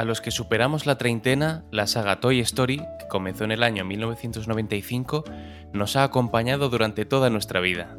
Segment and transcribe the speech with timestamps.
[0.00, 3.84] A los que superamos la treintena, la saga Toy Story, que comenzó en el año
[3.84, 5.24] 1995,
[5.74, 7.98] nos ha acompañado durante toda nuestra vida.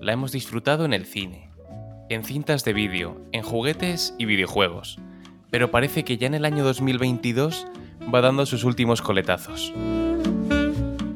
[0.00, 1.50] La hemos disfrutado en el cine,
[2.08, 4.98] en cintas de vídeo, en juguetes y videojuegos,
[5.50, 7.66] pero parece que ya en el año 2022
[8.14, 9.74] va dando sus últimos coletazos.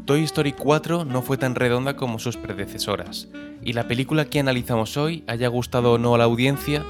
[0.05, 3.29] Toy Story 4 no fue tan redonda como sus predecesoras,
[3.63, 6.85] y la película que analizamos hoy, haya gustado o no a la audiencia,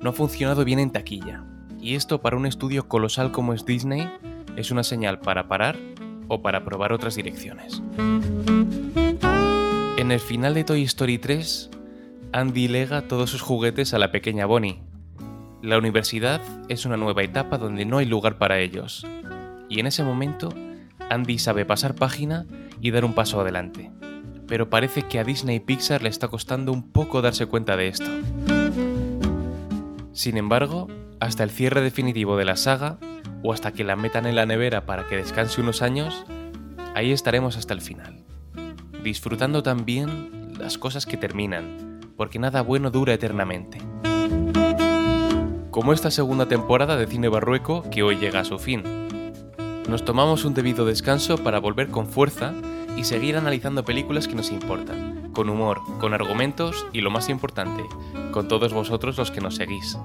[0.00, 1.42] no ha funcionado bien en taquilla.
[1.88, 4.10] Y esto para un estudio colosal como es Disney
[4.56, 5.78] es una señal para parar
[6.28, 7.82] o para probar otras direcciones.
[9.96, 11.70] En el final de Toy Story 3,
[12.32, 14.82] Andy lega todos sus juguetes a la pequeña Bonnie.
[15.62, 19.06] La universidad es una nueva etapa donde no hay lugar para ellos.
[19.70, 20.50] Y en ese momento,
[21.08, 22.44] Andy sabe pasar página
[22.82, 23.90] y dar un paso adelante.
[24.46, 28.10] Pero parece que a Disney Pixar le está costando un poco darse cuenta de esto.
[30.12, 30.88] Sin embargo,
[31.20, 32.98] hasta el cierre definitivo de la saga,
[33.42, 36.24] o hasta que la metan en la nevera para que descanse unos años,
[36.94, 38.24] ahí estaremos hasta el final.
[39.02, 43.78] Disfrutando también las cosas que terminan, porque nada bueno dura eternamente.
[45.70, 48.82] Como esta segunda temporada de Cine Barrueco que hoy llega a su fin.
[49.88, 52.52] Nos tomamos un debido descanso para volver con fuerza
[52.96, 57.84] y seguir analizando películas que nos importan, con humor, con argumentos y lo más importante,
[58.32, 59.96] con todos vosotros los que nos seguís.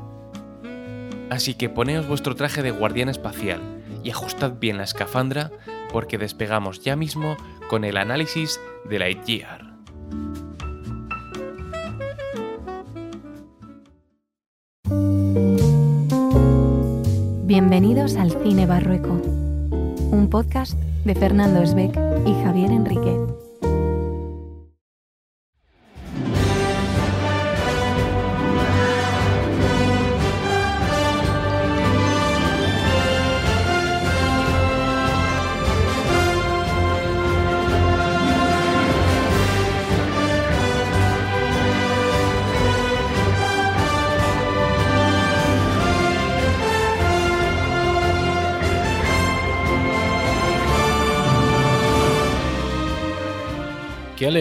[1.33, 3.59] Así que poneos vuestro traje de guardián espacial
[4.03, 5.49] y ajustad bien la escafandra
[5.91, 7.37] porque despegamos ya mismo
[7.71, 9.73] con el análisis de Lightyear.
[17.45, 19.19] Bienvenidos al Cine Barrueco,
[20.11, 20.73] un podcast
[21.03, 23.42] de Fernando Esbeck y Javier Enriquez.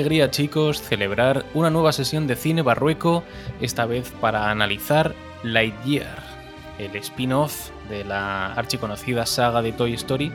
[0.03, 3.23] Alegría chicos celebrar una nueva sesión de cine barrueco,
[3.61, 5.15] esta vez para analizar
[5.45, 6.19] Lightyear,
[6.81, 10.33] el spin-off de la archiconocida saga de Toy Story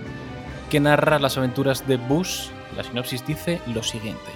[0.70, 2.50] que narra las aventuras de Buzz.
[2.78, 4.32] La sinopsis dice lo siguiente.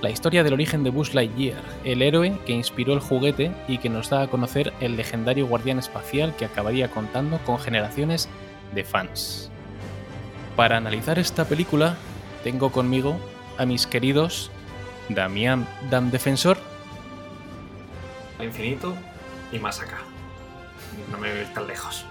[0.00, 3.90] La historia del origen de Buzz Lightyear, el héroe que inspiró el juguete y que
[3.90, 8.30] nos da a conocer el legendario guardián espacial que acabaría contando con generaciones
[8.74, 9.50] de fans.
[10.56, 11.96] Para analizar esta película,
[12.42, 13.20] tengo conmigo
[13.60, 14.50] a mis queridos
[15.10, 16.56] Damián Dam Defensor
[18.38, 18.94] al infinito
[19.52, 19.98] y más acá.
[21.10, 22.06] No me voy tan lejos.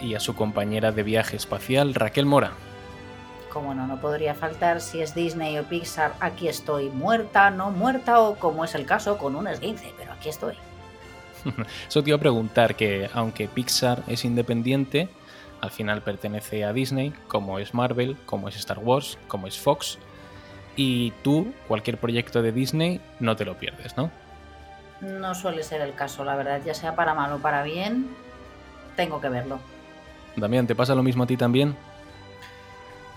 [0.00, 2.52] y a su compañera de viaje espacial Raquel Mora.
[3.52, 8.20] Como no, no podría faltar si es Disney o Pixar, aquí estoy, muerta, no muerta
[8.20, 10.54] o como es el caso con un esguince, pero aquí estoy.
[11.88, 15.08] Eso te iba a preguntar que aunque Pixar es independiente,
[15.60, 19.98] al final pertenece a Disney, como es Marvel, como es Star Wars, como es Fox.
[20.80, 24.12] Y tú, cualquier proyecto de Disney, no te lo pierdes, ¿no?
[25.00, 28.08] No suele ser el caso, la verdad, ya sea para mal o para bien,
[28.94, 29.58] tengo que verlo.
[30.36, 31.74] Damián, ¿te pasa lo mismo a ti también?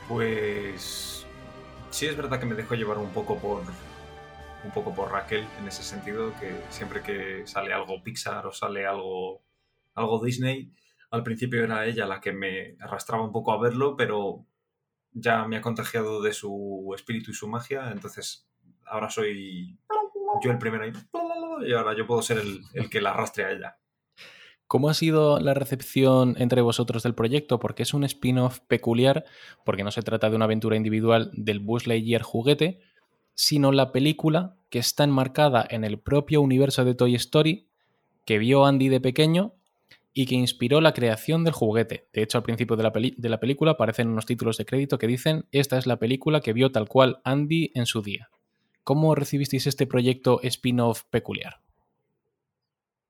[0.07, 1.23] Pues
[1.91, 3.61] sí es verdad que me dejo llevar un poco por
[4.63, 8.87] un poco por Raquel en ese sentido que siempre que sale algo Pixar o sale
[8.87, 9.43] algo
[9.93, 10.71] algo Disney,
[11.11, 14.47] al principio era ella la que me arrastraba un poco a verlo, pero
[15.13, 18.47] ya me ha contagiado de su espíritu y su magia, entonces
[18.85, 19.77] ahora soy
[20.41, 20.85] yo el primero
[21.65, 23.77] y ahora yo puedo ser el, el que la arrastre a ella.
[24.67, 27.59] ¿Cómo ha sido la recepción entre vosotros del proyecto?
[27.59, 29.25] Porque es un spin-off peculiar,
[29.65, 32.79] porque no se trata de una aventura individual del Buzz Lightyear juguete,
[33.33, 37.67] sino la película que está enmarcada en el propio universo de Toy Story,
[38.23, 39.55] que vio Andy de pequeño
[40.13, 42.09] y que inspiró la creación del juguete.
[42.13, 45.77] De hecho, al principio de la, película aparecen unos títulos de crédito que dicen esta
[45.77, 48.29] es la película que vio tal cual Andy en su día.
[48.83, 51.61] ¿Cómo recibisteis este proyecto spin-off peculiar?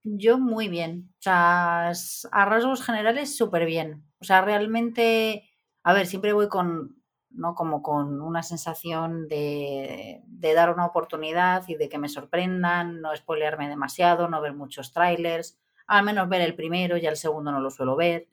[0.04, 4.04] Yo muy bien, o sea, a rasgos generales súper bien.
[4.20, 5.50] O sea, realmente,
[5.84, 7.54] a ver, siempre voy con, ¿no?
[7.54, 13.16] Como con una sensación de, de dar una oportunidad y de que me sorprendan, no
[13.16, 15.60] spoilearme demasiado, no ver muchos trailers,
[15.92, 18.30] al menos ver el primero, ya el segundo no lo suelo ver.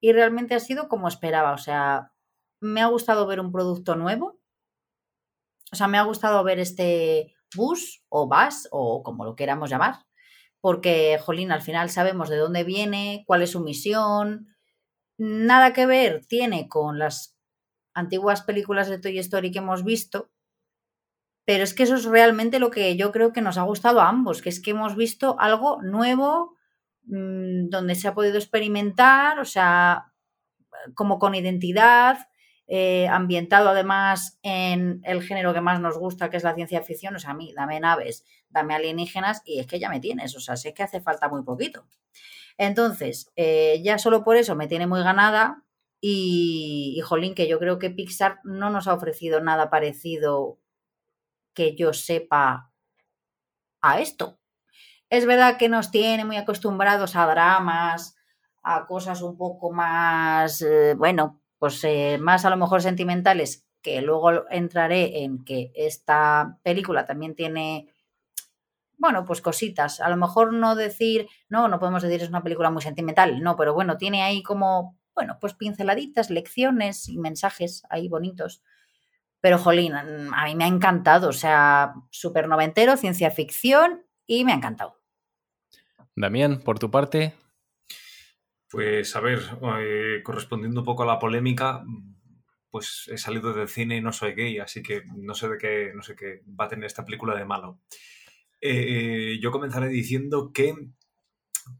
[0.00, 2.12] Y realmente ha sido como esperaba, o sea,
[2.60, 4.40] me ha gustado ver un producto nuevo,
[5.70, 10.06] o sea, me ha gustado ver este bus o bus o como lo queramos llamar,
[10.62, 14.56] porque, jolín, al final sabemos de dónde viene, cuál es su misión.
[15.18, 17.36] Nada que ver tiene con las
[17.92, 20.30] antiguas películas de Toy Story que hemos visto,
[21.44, 24.08] pero es que eso es realmente lo que yo creo que nos ha gustado a
[24.08, 26.57] ambos, que es que hemos visto algo nuevo,
[27.08, 30.12] mmm, donde se ha podido experimentar, o sea,
[30.94, 32.28] como con identidad,
[32.70, 37.16] eh, ambientado además en el género que más nos gusta, que es la ciencia ficción.
[37.16, 40.36] O sea, a mí, dame naves, dame alienígenas y es que ya me tienes.
[40.36, 41.86] O sea, sé que hace falta muy poquito.
[42.58, 45.64] Entonces, eh, ya solo por eso me tiene muy ganada.
[46.00, 50.58] Y, y, jolín, que yo creo que Pixar no nos ha ofrecido nada parecido
[51.54, 52.70] que yo sepa
[53.80, 54.37] a esto.
[55.10, 58.16] Es verdad que nos tiene muy acostumbrados a dramas,
[58.62, 64.02] a cosas un poco más, eh, bueno, pues eh, más a lo mejor sentimentales, que
[64.02, 67.88] luego entraré en que esta película también tiene,
[68.98, 70.00] bueno, pues cositas.
[70.00, 73.56] A lo mejor no decir, no, no podemos decir es una película muy sentimental, no,
[73.56, 78.62] pero bueno, tiene ahí como, bueno, pues pinceladitas, lecciones y mensajes ahí bonitos.
[79.40, 84.52] Pero, jolín, a mí me ha encantado, o sea, súper noventero, ciencia ficción y me
[84.52, 84.97] ha encantado.
[86.20, 87.34] Damián, por tu parte,
[88.70, 89.40] pues a ver,
[89.80, 91.84] eh, correspondiendo un poco a la polémica,
[92.70, 95.92] pues he salido del cine y no soy gay, así que no sé de qué,
[95.94, 97.80] no sé qué va a tener esta película de malo.
[98.60, 100.74] Eh, yo comenzaré diciendo que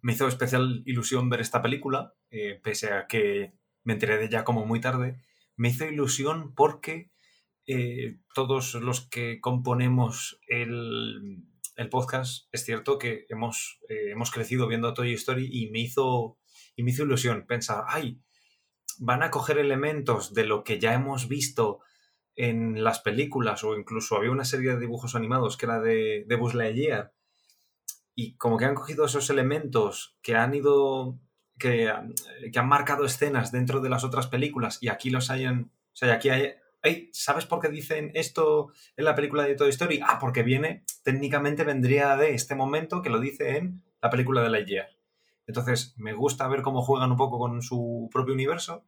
[0.00, 3.52] me hizo especial ilusión ver esta película, eh, pese a que
[3.84, 5.20] me enteré de ella como muy tarde.
[5.56, 7.10] Me hizo ilusión porque
[8.34, 11.44] todos los que componemos el,
[11.78, 16.38] el, podcast, es cierto que hemos, eh, hemos crecido viendo Toy Story y me hizo
[16.76, 18.20] y me hizo ilusión pensar, ay,
[18.98, 21.80] van a coger elementos de lo que ya hemos visto
[22.36, 26.36] en las películas o incluso había una serie de dibujos animados que era de, de
[26.36, 27.12] Buzz Lightyear
[28.14, 31.18] y como que han cogido esos elementos que han ido
[31.58, 31.92] que,
[32.52, 36.14] que, han marcado escenas dentro de las otras películas y aquí los hayan o sea
[36.14, 40.00] aquí hay hey, ¿sabes por qué dicen esto en la película de Toy Story?
[40.02, 44.50] Ah, porque viene técnicamente vendría de este momento que lo dice en la película de
[44.50, 44.98] Lightyear
[45.48, 48.84] entonces, me gusta ver cómo juegan un poco con su propio universo.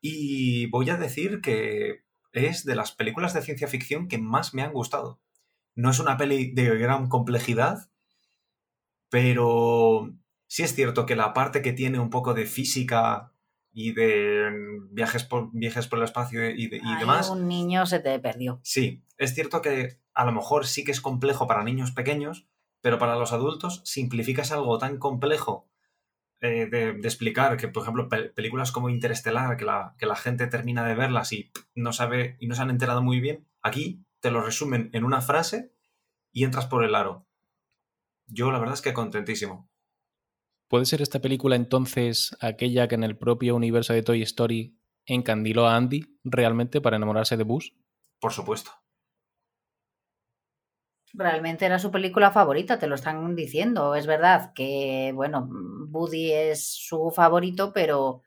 [0.00, 4.62] Y voy a decir que es de las películas de ciencia ficción que más me
[4.62, 5.20] han gustado.
[5.74, 7.90] No es una peli de gran complejidad,
[9.10, 10.10] pero
[10.46, 13.29] sí es cierto que la parte que tiene un poco de física
[13.72, 14.50] y de
[14.90, 17.30] viajes por, viajes por el espacio y, de, y Ay, demás.
[17.30, 18.60] Un niño se te perdió.
[18.62, 22.48] Sí, es cierto que a lo mejor sí que es complejo para niños pequeños,
[22.80, 25.70] pero para los adultos simplificas algo tan complejo
[26.40, 30.16] eh, de, de, explicar que, por ejemplo, pe películas como Interestelar, que la, que la
[30.16, 34.04] gente termina de verlas y no sabe y no se han enterado muy bien, aquí
[34.20, 35.72] te lo resumen en una frase
[36.32, 37.26] y entras por el aro.
[38.26, 39.69] Yo la verdad es que contentísimo.
[40.70, 45.66] ¿Puede ser esta película entonces aquella que en el propio universo de Toy Story encandiló
[45.66, 47.74] a Andy realmente para enamorarse de Buzz?
[48.20, 48.70] Por supuesto
[51.12, 53.94] realmente era su película favorita, te lo están diciendo.
[53.94, 55.48] Es verdad que, bueno,
[55.90, 58.22] Woody es su favorito, pero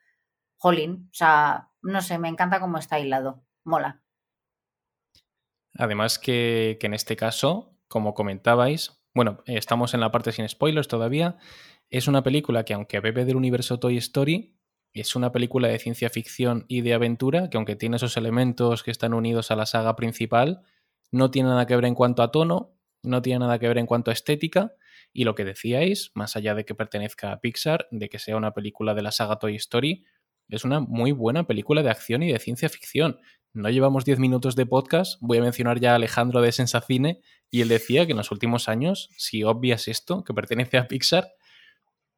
[0.57, 3.43] Jolín, o sea, no sé, me encanta cómo está aislado.
[3.63, 4.01] Mola.
[5.75, 10.87] Además que, que en este caso, como comentabais, bueno, estamos en la parte sin spoilers
[10.87, 11.37] todavía,
[11.89, 14.55] es una película que aunque bebe del universo Toy Story,
[14.93, 18.91] es una película de ciencia ficción y de aventura que aunque tiene esos elementos que
[18.91, 20.61] están unidos a la saga principal,
[21.11, 23.85] no tiene nada que ver en cuanto a tono, no tiene nada que ver en
[23.85, 24.73] cuanto a estética.
[25.11, 28.53] Y lo que decíais, más allá de que pertenezca a Pixar, de que sea una
[28.53, 30.05] película de la saga Toy Story,
[30.49, 33.19] es una muy buena película de acción y de ciencia ficción.
[33.53, 37.61] No llevamos 10 minutos de podcast, voy a mencionar ya a Alejandro de Sensacine, y
[37.61, 41.35] él decía que en los últimos años, si obvias esto, que pertenece a Pixar,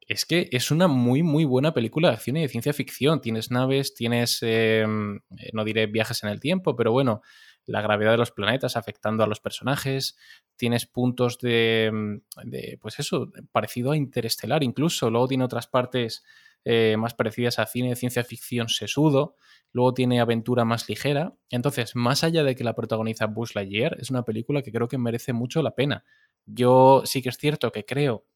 [0.00, 3.20] es que es una muy, muy buena película de acción y de ciencia ficción.
[3.20, 7.20] Tienes naves, tienes, eh, no diré viajes en el tiempo, pero bueno,
[7.66, 10.16] la gravedad de los planetas afectando a los personajes,
[10.56, 16.22] tienes puntos de, mm, de pues eso, parecido a Interestelar incluso, luego tiene otras partes
[16.68, 19.36] eh, más parecidas a cine de ciencia ficción sesudo,
[19.70, 24.10] luego tiene aventura más ligera, entonces, más allá de que la protagoniza Buzz Lightyear, es
[24.10, 26.04] una película que creo que merece mucho la pena.
[26.44, 28.26] Yo sí que es cierto que creo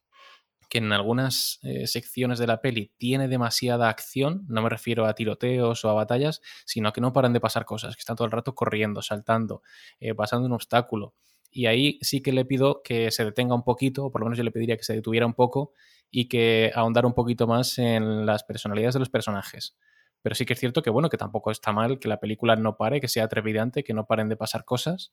[0.69, 5.15] que en algunas eh, secciones de la peli tiene demasiada acción, no me refiero a
[5.15, 8.33] tiroteos o a batallas, sino que no paran de pasar cosas, que están todo el
[8.33, 9.63] rato corriendo, saltando,
[9.99, 11.15] eh, pasando un obstáculo.
[11.51, 14.39] Y ahí sí que le pido que se detenga un poquito, o por lo menos
[14.39, 15.73] yo le pediría que se detuviera un poco
[16.11, 19.77] y que ahondara un poquito más en las personalidades de los personajes.
[20.23, 22.77] Pero sí que es cierto que, bueno, que tampoco está mal que la película no
[22.77, 25.13] pare, que sea trepidante, que no paren de pasar cosas.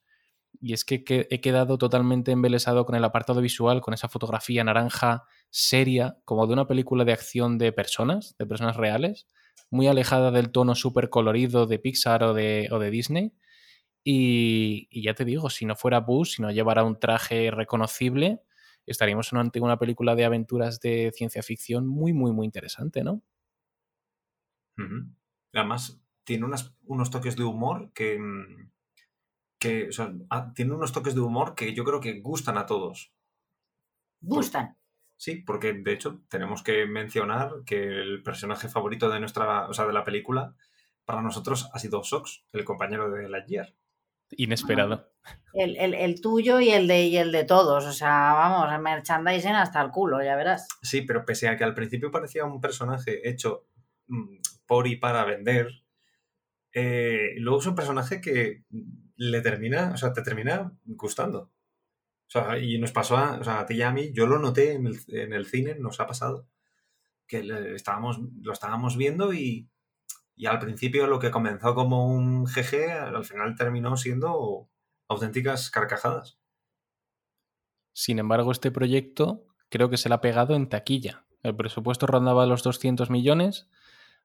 [0.60, 5.24] y es que, he quedado totalmente embelesado con el apartado visual, con esa fotografía naranja
[5.50, 9.26] seria, como de una película de acción de personas, de personas reales,
[9.70, 13.32] muy alejada del tono súper colorido de Pixar o de, o de Disney.
[14.04, 18.40] Y, ya te digo, si no fuera Buzz, si no llevara un traje reconocible,
[18.86, 23.22] estaríamos ante una película de aventuras de ciencia ficción muy, muy, muy interesante, ¿no?
[25.52, 26.46] Además, tiene
[26.86, 28.70] unos toques de humor que, mm,
[29.58, 29.90] que
[30.30, 33.12] ah, tiene unos toques de humor que yo creo que gustan a todos.
[34.20, 34.76] Gustan.
[35.16, 39.86] Sí, porque de hecho tenemos que mencionar que el personaje favorito de nuestra, o sea,
[39.86, 40.54] de la película,
[41.04, 43.74] para nosotros ha sido Sox, el compañero de Lightyear.
[44.36, 45.10] Inesperado.
[45.54, 47.84] El, tuyo y el, de, y el de todos.
[47.84, 50.68] O sea, vamos, el merchandising hasta el culo, ya verás.
[50.82, 53.66] Sí, pero pese a que al principio parecía un personaje hecho
[54.06, 55.68] mm, por y para vender,
[56.72, 58.64] eh, luego es un personaje que
[59.16, 61.50] le termina, o sea, te termina gustando.
[62.28, 64.38] O sea, y nos pasó a, o sea, a ti y a mí, yo lo
[64.38, 66.46] noté en el, en el cine, nos ha pasado,
[67.26, 67.42] que
[67.74, 69.68] estábamos, lo estábamos viendo y,
[70.38, 74.68] y, al principio lo que comenzó como un GG, al final terminó siendo
[75.08, 76.38] auténticas carcajadas.
[77.92, 81.26] Sin embargo, este proyecto creo que se le ha pegado en taquilla.
[81.42, 83.68] El presupuesto rondaba los 200 millones,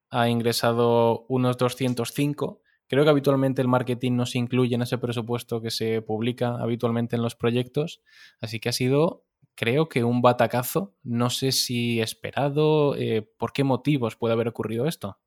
[0.10, 5.62] ha ingresado unos 205 Creo que habitualmente el marketing no se incluye en ese presupuesto
[5.62, 8.02] que se publica habitualmente en los proyectos,
[8.40, 13.64] así que ha sido, creo que un batacazo, no sé si esperado, eh, ¿por qué
[13.64, 15.18] motivos puede haber ocurrido esto?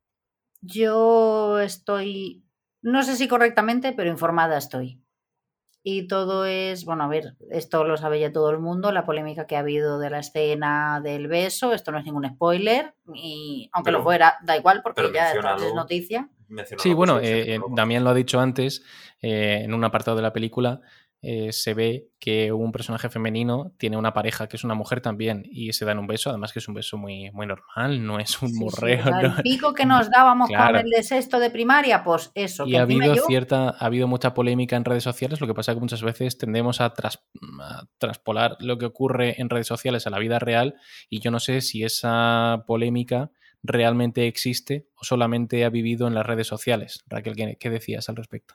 [0.61, 2.45] Yo estoy,
[2.83, 5.03] no sé si correctamente, pero informada estoy.
[5.89, 9.47] Y todo es, bueno, a ver, esto lo sabe ya todo el mundo, la polémica
[9.47, 13.93] que ha habido de la escena del beso, esto no es ningún spoiler, y aunque
[13.93, 16.29] lo fuera, da igual porque ya es noticia.
[16.79, 18.83] Sí, bueno, eh, eh, Damián lo ha dicho antes,
[19.23, 20.81] eh, en un apartado de la película,
[21.51, 25.73] se ve que un personaje femenino tiene una pareja que es una mujer también y
[25.73, 28.55] se dan un beso, además que es un beso muy, muy normal, no es un
[28.57, 29.05] morreo.
[29.21, 32.67] El pico que nos dábamos con el de sexto de primaria, pues eso.
[32.67, 35.77] Y ha habido cierta, ha habido mucha polémica en redes sociales, lo que pasa es
[35.77, 40.19] que muchas veces tendemos a, a traspolar lo que ocurre en redes sociales a la
[40.19, 40.75] vida real
[41.09, 43.31] y yo no sé si esa polémica
[43.63, 47.05] realmente existe o solamente ha vivido en las redes sociales.
[47.07, 48.55] Raquel, ¿qué, decías al respecto?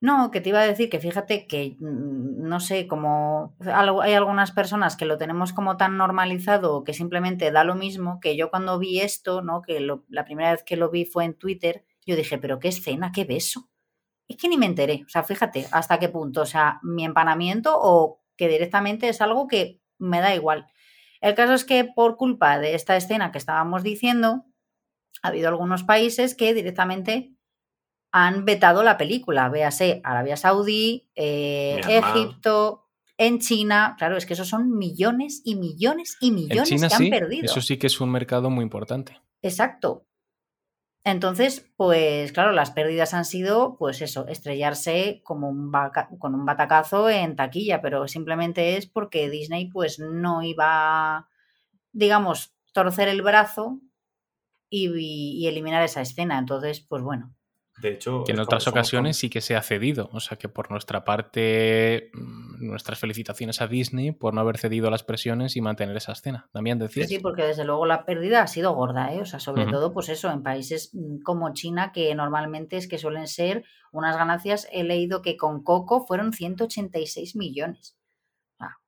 [0.00, 4.52] No, que te iba a decir que fíjate que, mm, no sé, como hay algunas
[4.52, 8.78] personas que lo tenemos como tan normalizado que simplemente da lo mismo, que yo cuando
[8.78, 9.60] vi esto, ¿no?
[9.60, 13.10] Que la primera vez que lo vi fue en Twitter, yo dije, pero qué escena,
[13.12, 13.68] qué beso.
[14.28, 17.74] Es que ni me enteré, o sea, fíjate hasta qué punto, o sea, mi empanamiento
[17.80, 20.66] o que directamente es algo que me da igual.
[21.20, 24.44] El caso es que por culpa de esta escena que estábamos diciendo,
[25.22, 27.34] ha habido algunos países que directamente
[28.12, 32.88] han vetado la película, véase Arabia Saudí, eh, Egipto,
[33.18, 37.46] en China, claro, es que esos son millones y millones y millones que han perdido.
[37.46, 39.20] Eso sí que es un mercado muy importante.
[39.42, 40.06] Exacto.
[41.04, 45.72] Entonces, pues claro, las pérdidas han sido, pues eso, estrellarse como un
[46.18, 51.28] con un batacazo en taquilla, pero simplemente es porque Disney pues no iba,
[51.92, 53.80] digamos, torcer el brazo
[54.70, 56.38] y eliminar esa escena.
[56.38, 57.34] Entonces, pues bueno,
[57.80, 60.08] de hecho, que en otras ocasiones sí que se ha cedido.
[60.12, 64.90] O sea que por nuestra parte, mm, nuestras felicitaciones a Disney por no haber cedido
[64.90, 66.48] las presiones y mantener esa escena.
[66.52, 67.08] También decías.
[67.08, 69.20] Sí, porque desde luego la pérdida ha sido gorda, ¿eh?
[69.20, 72.98] O sea, sobre todo, pues eso, en países mm, como China, que normalmente es que
[72.98, 74.68] suelen ser unas ganancias.
[74.72, 77.96] He leído que con Coco fueron 186 millones.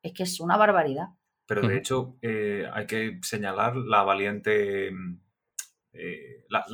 [0.03, 1.09] es que es una barbaridad.
[1.47, 5.21] Pero de hecho, eh, hay que señalar la valiente mm,
[5.93, 6.65] eh, la,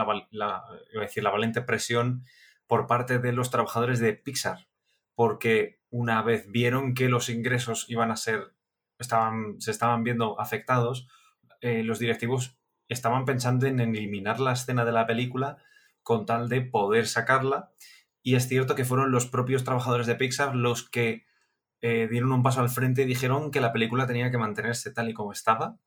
[1.01, 2.25] decir, la valiente presión
[2.67, 4.69] por parte de los trabajadores de Pixar,
[5.15, 8.55] porque una vez vieron que los ingresos iban a ser,
[8.99, 11.09] estaban, se estaban viendo afectados,
[11.61, 12.59] eh, los directivos
[12.89, 15.59] estaban pensando en eliminar la escena de la película
[16.03, 17.73] con tal de poder sacarla.
[18.23, 21.27] Y es cierto que fueron los propios trabajadores de Pixar los que
[21.81, 25.09] eh, dieron un paso al frente y dijeron que la película tenía que mantenerse tal
[25.09, 25.79] y como estaba,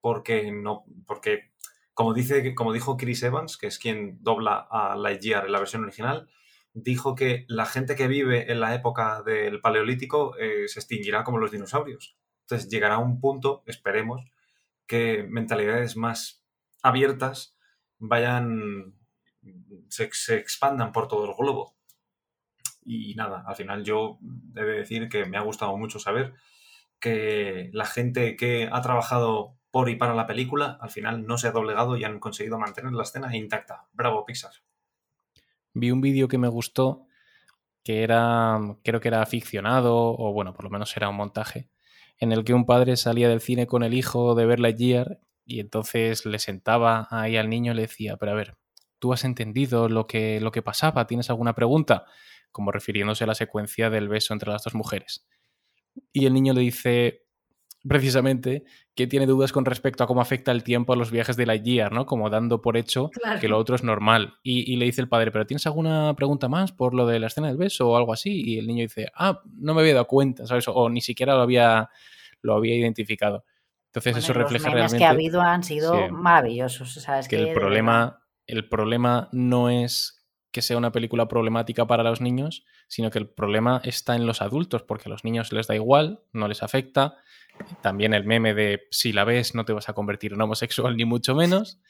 [0.00, 1.52] porque no, porque
[1.98, 5.82] como, dice, como dijo Chris Evans, que es quien dobla a Lightyear en la versión
[5.82, 6.28] original,
[6.72, 11.38] dijo que la gente que vive en la época del Paleolítico eh, se extinguirá como
[11.38, 12.16] los dinosaurios.
[12.42, 14.24] Entonces llegará un punto, esperemos,
[14.86, 16.46] que mentalidades más
[16.84, 17.58] abiertas
[17.98, 18.94] vayan,
[19.88, 21.74] se, se expandan por todo el globo.
[22.84, 26.34] Y nada, al final yo debe decir que me ha gustado mucho saber
[27.00, 31.52] que la gente que ha trabajado y para la película, al final no se ha
[31.52, 33.86] doblegado y han conseguido mantener la escena intacta.
[33.92, 34.52] Bravo, Pixar.
[35.74, 37.06] Vi un vídeo que me gustó
[37.84, 41.70] que era, creo que era ficcionado, o bueno, por lo menos era un montaje,
[42.18, 45.60] en el que un padre salía del cine con el hijo de ver Lightyear y
[45.60, 48.58] entonces le sentaba ahí al niño y le decía, pero a ver,
[48.98, 51.06] ¿tú has entendido lo que, lo que pasaba?
[51.06, 52.04] ¿Tienes alguna pregunta?
[52.50, 55.26] Como refiriéndose a la secuencia del beso entre las dos mujeres.
[56.12, 57.24] Y el niño le dice,
[57.88, 58.64] precisamente
[58.98, 61.92] que tiene dudas con respecto a cómo afecta el tiempo a los viajes de Lightyear,
[61.92, 62.04] ¿no?
[62.04, 64.34] Como dando por hecho que lo otro es normal.
[64.42, 67.46] Y, le dice el padre, ¿pero tienes alguna pregunta más por lo de la escena
[67.46, 68.42] del beso o algo así?
[68.44, 70.66] Y el niño dice, ah, no me había dado cuenta, ¿sabes?
[70.66, 71.88] O ni siquiera lo había,
[72.42, 73.44] lo había identificado.
[73.92, 74.96] Entonces eso refleja realmente...
[74.96, 77.28] Los que ha habido han sido maravillosos, ¿sabes?
[77.28, 80.17] Que, el, problema, el problema no es
[80.50, 84.40] que sea una película problemática para los niños, sino que el problema está en los
[84.40, 87.16] adultos, porque a los niños les da igual, no les afecta,
[87.82, 91.04] también el meme de si la ves no te vas a convertir en homosexual ni
[91.04, 91.80] mucho menos.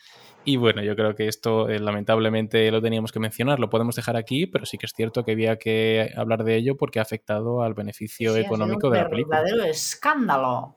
[0.45, 4.17] Y bueno, yo creo que esto eh, lamentablemente lo teníamos que mencionar, lo podemos dejar
[4.17, 7.63] aquí, pero sí que es cierto que había que hablar de ello porque ha afectado
[7.63, 9.43] al beneficio económico de la película.
[9.43, 10.77] Verdadero escándalo.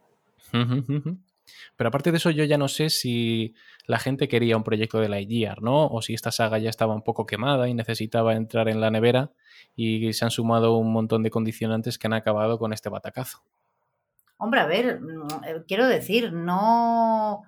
[0.51, 3.53] Pero aparte de eso, yo ya no sé si
[3.91, 5.87] la gente quería un proyecto de Lightyear, ¿no?
[5.87, 9.33] O si esta saga ya estaba un poco quemada y necesitaba entrar en la nevera
[9.75, 13.43] y se han sumado un montón de condicionantes que han acabado con este batacazo.
[14.37, 17.43] Hombre, a ver, mm, eh, quiero decir, no.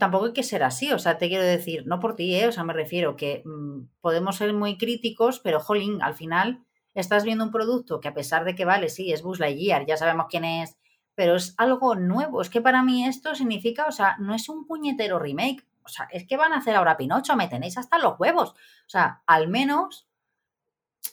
[0.00, 2.48] Tampoco hay que ser así, o sea, te quiero decir, no por ti, ¿eh?
[2.48, 7.22] o sea, me refiero que mm, podemos ser muy críticos, pero jolín, al final estás
[7.22, 10.26] viendo un producto que a pesar de que vale, sí, es Buzz Lightyear, ya sabemos
[10.28, 10.76] quién es,
[11.14, 12.42] pero es algo nuevo.
[12.42, 16.08] Es que para mí esto significa, o sea, no es un puñetero remake, o sea,
[16.12, 18.50] es que van a hacer ahora Pinocho, me tenéis hasta los huevos.
[18.50, 20.08] O sea, al menos,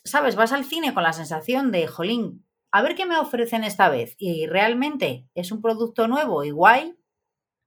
[0.04, 0.36] ¿sabes?
[0.36, 4.16] Vas al cine con la sensación de, jolín, a ver qué me ofrecen esta vez.
[4.18, 6.98] Y realmente es un producto nuevo y guay,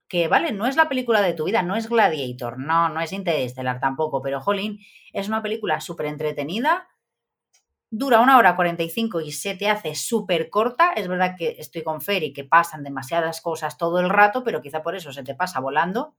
[0.09, 3.12] que vale, no es la película de tu vida, no es Gladiator, no, no es
[3.12, 4.81] Interestelar tampoco, pero jolín,
[5.12, 6.88] es una película súper entretenida,
[7.91, 10.93] dura una hora 45 y se te hace súper corta.
[10.93, 14.83] Es verdad que estoy con Ferry, que pasan demasiadas cosas todo el rato, pero quizá
[14.83, 16.15] por eso se te pasa volando.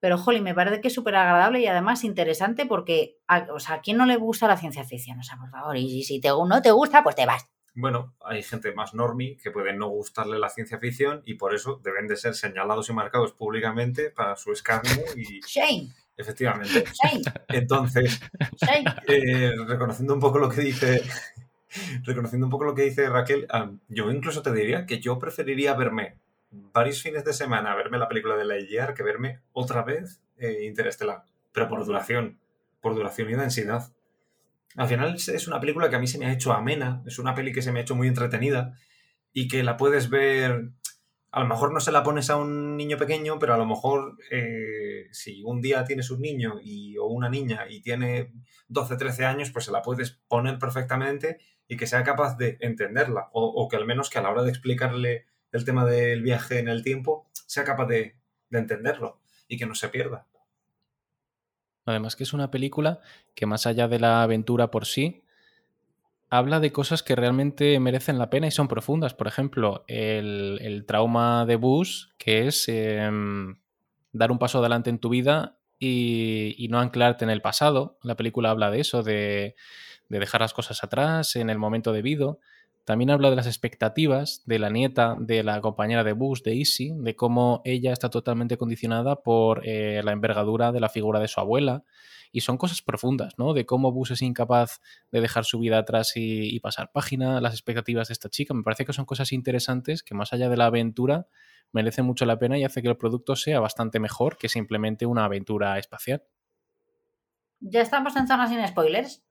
[0.00, 3.76] Pero, jolín, me parece que es súper agradable y además interesante porque, a, o sea,
[3.76, 5.18] ¿a quién no le gusta la ciencia ficción?
[5.18, 7.46] O sea, por favor, y si te, no te gusta, pues te vas.
[7.74, 11.80] Bueno, hay gente más normie que puede no gustarle la ciencia ficción y por eso
[11.84, 15.40] deben de ser señalados y marcados públicamente para su escarnio y...
[15.46, 15.92] Shane.
[16.16, 16.84] Efectivamente.
[17.02, 17.22] Shane.
[17.48, 18.20] Entonces,
[19.06, 21.02] eh, reconociendo un poco lo que dice...
[22.02, 23.46] reconociendo un poco lo que dice Raquel,
[23.88, 26.16] yo incluso te diría que yo preferiría verme
[26.50, 31.24] varios fines de semana verme la película de Lightyear que verme otra vez eh, Interestelar,
[31.52, 32.38] pero por duración,
[32.80, 33.92] por duración y densidad.
[34.76, 37.34] Al final es una película que a mí se me ha hecho amena, es una
[37.34, 38.74] peli que se me ha hecho muy entretenida
[39.32, 40.70] y que la puedes ver,
[41.30, 44.16] a lo mejor no se la pones a un niño pequeño, pero a lo mejor
[44.30, 48.32] eh, si un día tienes un niño y, o una niña y tiene
[48.68, 53.28] 12, 13 años, pues se la puedes poner perfectamente y que sea capaz de entenderla
[53.32, 56.68] o que al menos que a la hora de explicarle el tema del viaje en
[56.68, 58.16] el tiempo, sea capaz de,
[58.50, 60.26] entenderlo y que no se pierda.
[61.86, 63.00] Además que es una película
[63.34, 65.22] que más allá de la aventura por sí,
[66.30, 69.14] habla de cosas que realmente merecen la pena y son profundas.
[69.14, 73.56] Por ejemplo, el, trauma de Bus, que es em,
[74.12, 77.98] dar un paso adelante en tu vida y, y, no anclarte en el pasado.
[78.02, 79.54] La película habla de eso, de,
[80.10, 82.40] de dejar las cosas atrás en el momento debido.
[82.84, 86.92] También habla de las expectativas de la nieta de la compañera de Bus, de Easy,
[86.96, 91.40] de cómo ella está totalmente condicionada por eh, la envergadura de la figura de su
[91.40, 91.84] abuela.
[92.32, 93.54] Y son cosas profundas, ¿no?
[93.54, 98.08] De cómo Bus es incapaz de dejar su vida atrás y, pasar página, las expectativas
[98.08, 98.54] de esta chica.
[98.54, 101.26] Me parece que son cosas interesantes que más allá de la aventura
[101.72, 105.24] merece mucho la pena y hace que el producto sea bastante mejor que simplemente una
[105.24, 106.22] aventura espacial.
[107.60, 109.24] ¿Ya estamos en zona sin spoilers?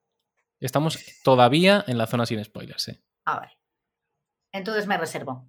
[0.60, 3.00] Estamos todavía en la zona sin spoilers, sí.
[3.30, 3.60] Ah, vale.
[4.52, 5.48] Entonces me reservo.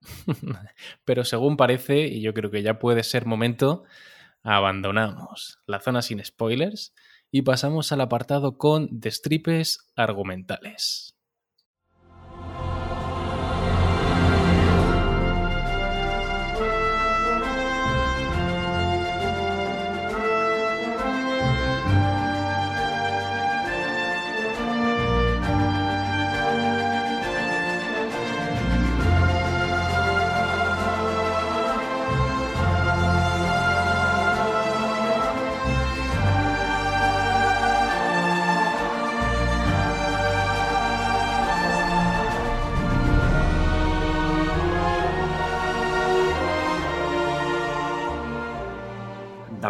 [1.04, 3.84] Pero según parece, y yo creo que ya puede ser momento,
[4.42, 6.92] abandonamos la zona sin spoilers
[7.30, 11.16] y pasamos al apartado con destripes argumentales.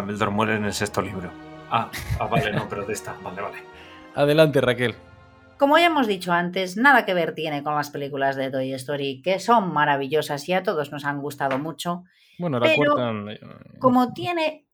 [0.01, 1.31] Dumbledore muere en el sexto libro.
[1.69, 3.15] Ah, ah, vale, no, pero de esta.
[3.23, 3.57] Vale, vale.
[4.15, 4.95] Adelante, Raquel.
[5.57, 9.21] como ya hemos dicho antes, nada que ver tiene con las películas de Toy Story,
[9.21, 12.03] que son maravillosas y a todos nos han gustado mucho.
[12.39, 13.31] Bueno, la Pero, cuarta...
[13.31, 13.39] eh,
[13.79, 14.65] Como tiene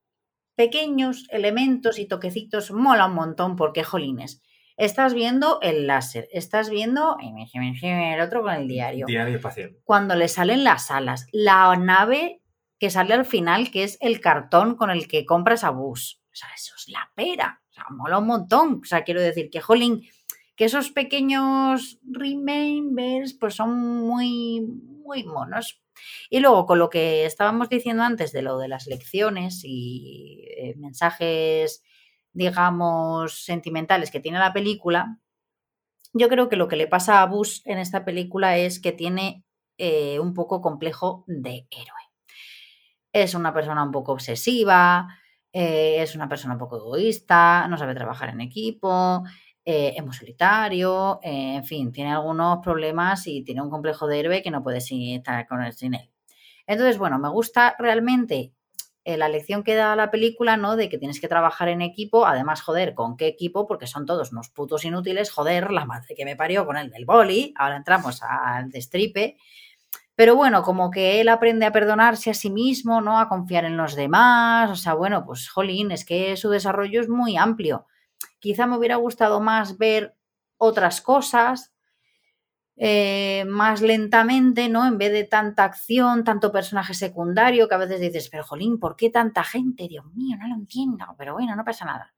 [0.56, 4.42] pequeños elementos y toquecitos, mola un montón porque, jolines,
[4.78, 9.06] estás viendo el láser, estás viendo el otro con el diario.
[9.06, 9.76] Diario espacial.
[9.84, 12.42] Cuando le salen las alas, la nave
[12.80, 16.22] que sale al final, que es el cartón con el que compras a bus.
[16.32, 17.62] O sea, eso es la pera.
[17.70, 18.82] O sea, mola un montón.
[18.84, 20.04] O sea, quiero decir que, jolín,
[20.56, 25.82] que esos pequeños remembers pues son muy, muy monos.
[26.30, 30.76] Y luego con lo que estábamos diciendo antes de lo de las lecciones y eh,
[30.78, 31.84] mensajes,
[32.34, 35.18] digamos, sentimentales que tiene la película,
[36.13, 39.44] yo creo que lo que le pasa a Bus en esta película es que tiene
[39.78, 42.07] eh, un poco complejo de héroe.
[43.12, 45.08] Es una persona un poco obsesiva,
[45.60, 49.24] eh, es una persona un poco egoísta, no sabe trabajar en equipo,
[49.65, 54.20] eh, es muy solitario, eh, en fin, tiene algunos problemas y tiene un complejo de
[54.20, 56.12] héroe que no puede estar con él, sin él.
[56.67, 58.54] Entonces, bueno, me gusta realmente
[59.04, 60.76] la lección que da la película, ¿no?
[60.76, 63.65] De que tienes que trabajar en equipo, además, joder, ¿con qué equipo?
[63.65, 67.06] Porque son todos unos putos inútiles, joder, la madre que me parió con el del
[67.06, 69.38] boli, ahora entramos al destripe.
[70.17, 73.19] Pero bueno, como que él aprende a perdonarse a sí mismo, ¿no?
[73.19, 77.08] A confiar en los demás, o sea, bueno, pues jolín, es que su desarrollo es
[77.08, 77.86] muy amplio.
[78.39, 80.15] Quizá me hubiera gustado más ver
[80.58, 81.71] otras cosas,
[82.77, 84.88] eh, más lentamente, ¿no?
[84.88, 88.95] En vez de tanta acción, tanto personaje secundario, que a veces dices, pero jolín, ¿por
[88.95, 89.88] qué tanta gente?
[89.88, 92.15] Dios mío, no lo entiendo, pero bueno, no pasa nada.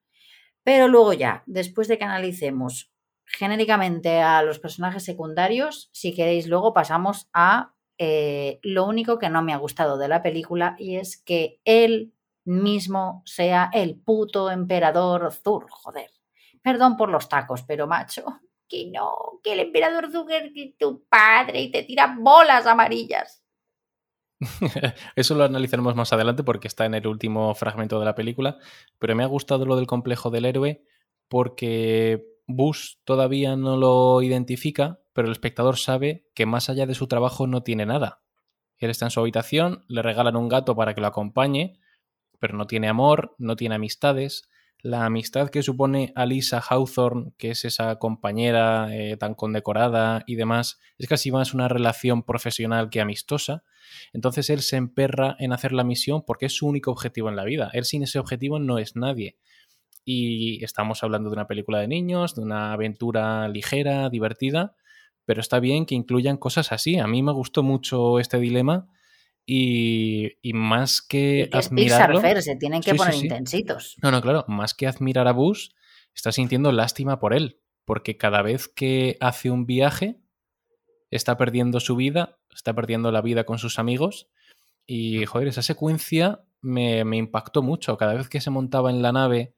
[0.64, 2.94] Pero luego ya, después de que analicemos
[3.26, 9.42] genéricamente a los personajes secundarios, si queréis, luego pasamos a eh, lo único que no
[9.42, 12.14] me ha gustado de la película y es que él
[12.46, 16.10] mismo sea el puto emperador Zur, joder.
[16.62, 18.24] Perdón por los tacos, pero macho,
[18.70, 23.44] que no, que el emperador Zur es tu padre y te tira bolas amarillas.
[25.18, 28.58] Eso lo analizaremos más adelante porque está en el último fragmento de la película,
[28.98, 30.82] pero me ha gustado lo del complejo del héroe
[31.28, 37.06] porque Bush todavía no lo identifica, pero el espectador sabe que más allá de su
[37.08, 38.22] trabajo no tiene nada.
[38.78, 41.78] Él está en su habitación, le regalan un gato para que lo acompañe,
[42.40, 44.48] pero no tiene amor, no tiene amistades.
[44.82, 50.80] La amistad que supone Alisa Hawthorne, que es esa compañera eh, tan condecorada y demás,
[50.98, 53.66] es casi más una relación profesional que amistosa.
[54.14, 57.44] Entonces él se emperra en hacer la misión porque es su único objetivo en la
[57.44, 57.72] vida.
[57.74, 59.36] Él sin ese objetivo no es nadie.
[60.06, 64.78] Y estamos hablando de una película de niños, de una aventura ligera, divertida,
[65.30, 66.98] pero está bien que incluyan cosas así.
[66.98, 68.88] A mí me gustó mucho este dilema
[69.46, 72.20] y, y más que, Y es admirarlo...
[72.20, 73.26] Pixar se tienen que Sí, poner sí.
[73.26, 73.96] intensitos.
[74.02, 75.70] No, no, claro, más que admirar a Bush,
[76.16, 80.20] está sintiendo lástima por él, porque cada vez que hace un viaje,
[81.12, 84.32] está perdiendo su vida, está perdiendo la vida con sus amigos,
[84.88, 87.98] y joder, esa secuencia me, me impactó mucho.
[87.98, 89.54] Cada vez que se montaba en la nave,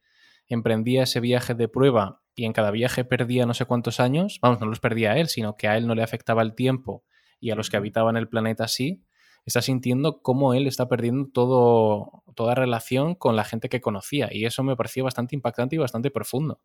[0.48, 4.60] emprendía ese viaje de prueba y en cada viaje perdía no sé cuántos años, vamos,
[4.60, 7.04] no los perdía a él, sino que a él no le afectaba el tiempo
[7.40, 9.04] y a los que habitaban el planeta sí,
[9.46, 14.30] está sintiendo cómo él está perdiendo todo, toda relación con la gente que conocía.
[14.32, 16.62] Y eso me pareció bastante impactante y bastante profundo.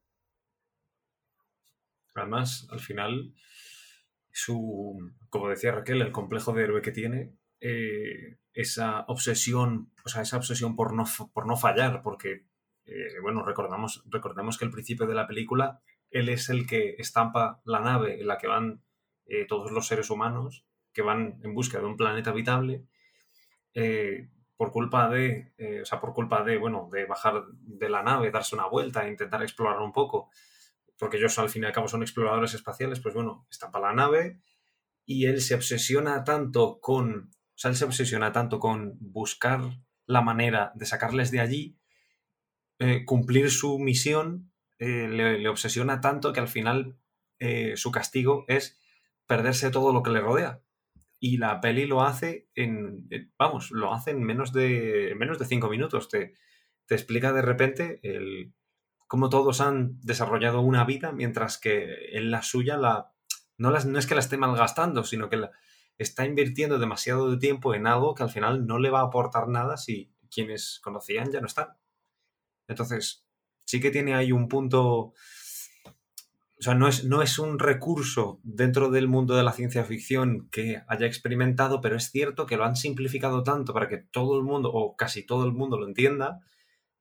[2.14, 3.34] Además, al final,
[4.30, 4.98] su,
[5.28, 10.36] como decía Raquel, el complejo de héroe que tiene, eh, esa obsesión, o sea, esa
[10.36, 12.46] obsesión por no, por no fallar, porque,
[12.86, 17.60] eh, bueno, recordamos, recordemos que al principio de la película, él es el que estampa
[17.64, 18.82] la nave en la que van
[19.26, 22.86] eh, todos los seres humanos que van en busca de un planeta habitable,
[23.74, 28.02] eh, por culpa de, eh, o sea, por culpa de, bueno, de bajar de la
[28.02, 30.30] nave, darse una vuelta e intentar explorar un poco,
[30.98, 34.40] porque ellos al fin y al cabo son exploradores espaciales, pues bueno, estampa la nave
[35.04, 39.60] y él se obsesiona tanto con, o sea, él se obsesiona tanto con buscar
[40.06, 41.78] la manera de sacarles de allí,
[42.78, 46.98] eh, cumplir su misión, eh, le, obsesiona tanto que al final
[47.38, 48.78] eh, su castigo es
[49.26, 50.62] perderse todo lo que le rodea.
[51.18, 53.08] Y la peli lo hace en,
[53.38, 56.08] vamos, lo hace en menos de, en menos de cinco minutos.
[56.08, 56.34] Te,
[56.86, 58.52] te explica de repente el,
[59.06, 63.12] cómo todos han desarrollado una vida, mientras que en la suya la,
[63.56, 65.52] no, las, no es que la esté malgastando, sino que la,
[65.98, 69.48] está invirtiendo demasiado de tiempo en algo que al final no le va a aportar
[69.48, 71.68] nada si quienes conocían ya no están.
[72.68, 73.24] Entonces,
[73.64, 75.12] sí que tiene ahí un punto...
[76.58, 80.48] O sea, no es, no es un recurso dentro del mundo de la ciencia ficción
[80.50, 84.44] que haya experimentado, pero es cierto que lo han simplificado tanto para que todo el
[84.44, 86.40] mundo, o casi todo el mundo, lo entienda,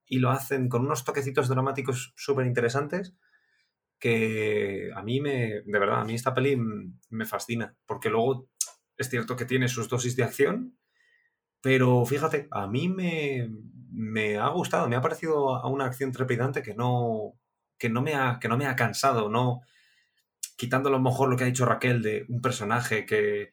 [0.06, 3.16] y lo hacen con unos toquecitos dramáticos súper interesantes
[4.00, 6.58] que a mí me, de verdad, a mí esta peli
[7.10, 8.50] me fascina, porque luego
[8.98, 10.78] es cierto que tiene sus dosis de acción,
[11.62, 13.50] pero fíjate, a mí me,
[13.96, 17.34] me ha gustado, me ha parecido una acción trepidante que no,
[17.78, 19.62] que no, me, ha, que no me ha cansado, no
[20.58, 23.52] quitando a lo mejor lo que ha dicho Raquel de un personaje que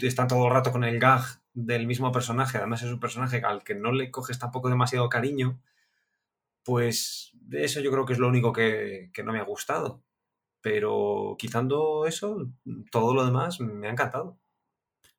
[0.00, 3.62] está todo el rato con el gag del mismo personaje, además es un personaje al
[3.62, 5.60] que no le coges tampoco demasiado cariño,
[6.64, 10.02] pues eso yo creo que es lo único que, que no me ha gustado.
[10.60, 12.50] Pero quitando eso,
[12.90, 14.38] todo lo demás me ha encantado.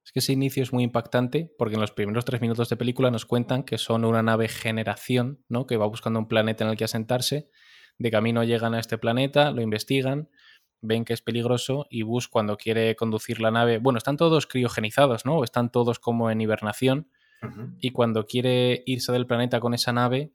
[0.06, 3.10] Es que ese inicio es muy impactante porque en los primeros tres minutos de película
[3.10, 5.66] nos cuentan que son una nave generación, ¿no?
[5.66, 7.50] Que va buscando un planeta en el que asentarse.
[7.98, 10.30] De camino llegan a este planeta, lo investigan,
[10.82, 15.26] ven que es peligroso y Bus cuando quiere conducir la nave, bueno, están todos criogenizados,
[15.26, 15.44] ¿no?
[15.44, 17.10] Están todos como en hibernación
[17.80, 20.34] y cuando quiere irse del planeta con esa nave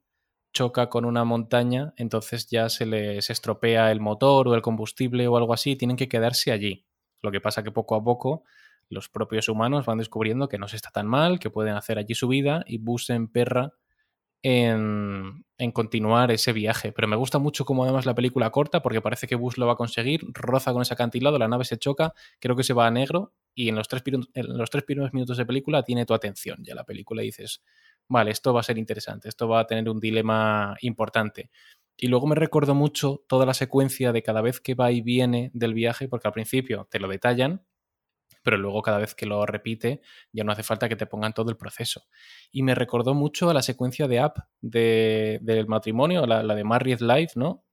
[0.52, 5.36] choca con una montaña, entonces ya se les estropea el motor o el combustible o
[5.36, 6.86] algo así, tienen que quedarse allí.
[7.22, 8.44] Lo que pasa que poco a poco
[8.90, 12.14] los propios humanos van descubriendo que no se está tan mal, que pueden hacer allí
[12.14, 13.72] su vida y Bus se emperra
[14.42, 16.92] en, en, continuar ese viaje.
[16.92, 19.74] Pero me gusta mucho cómo además la película corta porque parece que Bus lo va
[19.74, 22.90] a conseguir, roza con ese acantilado, la nave se choca, creo que se va a
[22.90, 26.58] negro y en los tres, en los tres primeros minutos de película tiene tu atención.
[26.62, 27.62] Ya la película dices,
[28.08, 31.50] vale, esto va a ser interesante, esto va a tener un dilema importante.
[31.96, 35.50] Y luego me recuerdo mucho toda la secuencia de cada vez que va y viene
[35.52, 37.62] del viaje, porque al principio te lo detallan,
[38.42, 40.00] pero luego cada vez que lo repite
[40.32, 42.04] ya no hace falta que te pongan todo el proceso.
[42.50, 47.00] Y me recordó mucho a la secuencia de app del matrimonio, la, la de Married
[47.00, 47.64] Life, ¿no?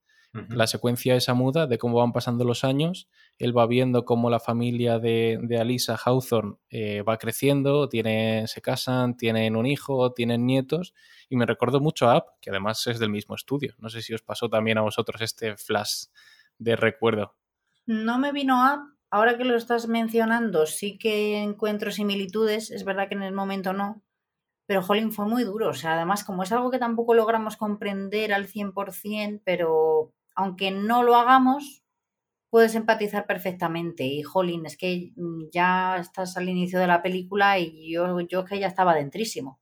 [0.50, 4.38] La secuencia esa muda de cómo van pasando los años, él va viendo cómo la
[4.38, 10.44] familia de, de Alisa Hawthorne eh, va creciendo, tiene, se casan, tienen un hijo, tienen
[10.44, 10.94] nietos,
[11.28, 13.74] y me recordó mucho a App, que además es del mismo estudio.
[13.78, 16.04] No sé si os pasó también a vosotros este flash
[16.58, 17.34] de recuerdo.
[17.86, 23.08] No me vino App, ahora que lo estás mencionando, sí que encuentro similitudes, es verdad
[23.08, 24.02] que en el momento no,
[24.66, 28.32] pero Jolín fue muy duro, o sea, además como es algo que tampoco logramos comprender
[28.32, 31.82] al 100%, pero aunque no lo hagamos,
[32.50, 34.04] puedes empatizar perfectamente.
[34.04, 35.12] Y jolín, es que
[35.52, 39.60] ya estás al inicio de la película y yo, yo que ya estaba dentrísimo.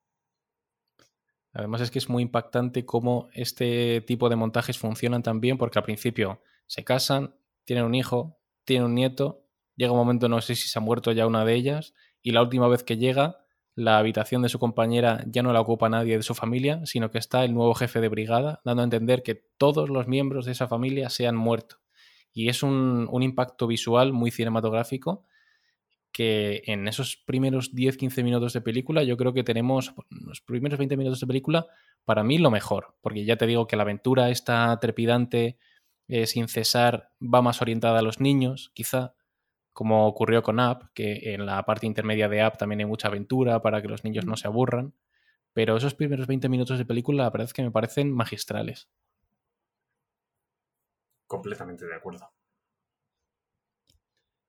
[1.52, 5.84] Además es que es muy impactante cómo este tipo de montajes funcionan también, porque al
[5.84, 8.35] principio se casan, tienen un hijo,
[8.66, 9.44] tienen un nieto,
[9.76, 12.42] llega un momento, no sé si se ha muerto ya una de ellas, y la
[12.42, 16.22] última vez que llega, la habitación de su compañera ya no la ocupa nadie de
[16.22, 19.90] su familia, sino que está el nuevo jefe de brigada, dando a entender que todos
[19.90, 21.76] los miembros de esa familia se han muerto.
[22.32, 25.24] Y es un, impacto visual muy cinematográfico
[26.10, 30.96] que en esos primeros 10-15 minutos de película yo creo que tenemos, los primeros 20
[30.96, 31.66] minutos de película,
[32.06, 35.58] para mí lo mejor, porque ya te digo que la aventura está trepidante,
[36.08, 39.14] eh, sin cesar, va más orientada a los niños, quizá,
[39.72, 43.60] como ocurrió con App, que en la parte intermedia de App también hay mucha aventura
[43.60, 44.94] para que los niños no se aburran.
[45.52, 48.88] Pero esos primeros 20 minutos de película, la verdad es que me parecen magistrales.
[51.26, 52.30] Completamente de acuerdo.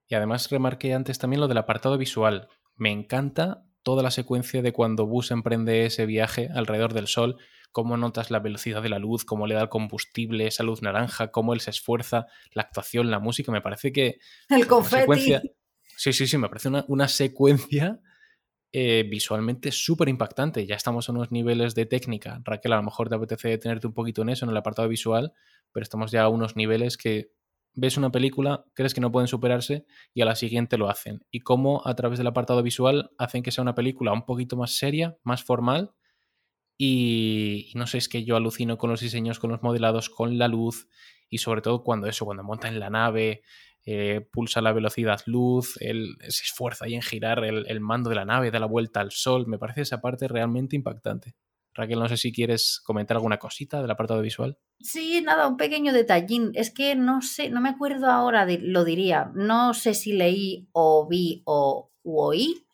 [0.08, 2.50] Y además remarqué antes también lo del apartado visual.
[2.76, 7.38] Me encanta toda la secuencia de cuando Bus emprende ese viaje alrededor del Sol
[7.72, 11.32] cómo notas la velocidad de la luz, cómo le da el combustible, esa luz naranja,
[11.32, 14.20] cómo él se esfuerza, la actuación, la música, me parece que...
[14.50, 15.40] El confeti.
[15.98, 18.00] Sí, sí, sí, me parece una, secuencia
[18.72, 20.66] eh, visualmente súper impactante.
[20.68, 22.40] Ya estamos a unos niveles de técnica.
[22.44, 25.34] Raquel, a lo mejor te apetece detenerte un poquito en eso, en el apartado visual,
[25.72, 27.32] pero estamos ya a unos niveles que
[27.74, 31.26] ves una película, crees que no pueden superarse y a la siguiente lo hacen.
[31.32, 34.78] Y cómo a través del apartado visual hacen que sea una película un poquito más
[34.78, 35.94] seria, más formal
[36.78, 40.48] y, no sé, es que yo alucino con los diseños, con los modelados, con la
[40.48, 40.88] luz
[41.30, 43.42] y sobre todo cuando eso, cuando monta en la nave,
[43.84, 48.26] eh, pulsa la velocidad luz, él se esfuerza ahí en girar el, mando de la
[48.26, 49.48] nave, da la vuelta al sol.
[49.48, 51.36] Me parece esa parte realmente impactante.
[51.74, 54.58] Raquel, no sé si quieres comentar alguna cosita del apartado visual.
[54.80, 56.52] Sí, nada, un pequeño detallín.
[56.54, 59.32] Es que no sé, no me acuerdo ahora, lo diría.
[59.36, 62.67] No sé si leí o vi o oí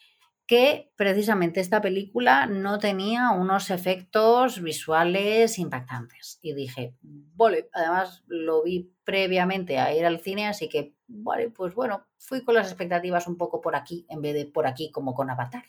[0.54, 6.38] que precisamente esta película no tenía unos efectos visuales impactantes.
[6.44, 11.74] Y dije, vale, además lo vi previamente a ir al cine, así que, vale, pues
[11.74, 15.16] bueno, fui con las expectativas un poco por aquí, en vez de por aquí como
[15.16, 15.63] con Avatar.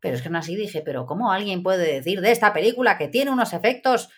[0.00, 3.06] Pero es que aún así dije, pero ¿cómo alguien puede decir de esta película que
[3.06, 4.10] tiene unos efectos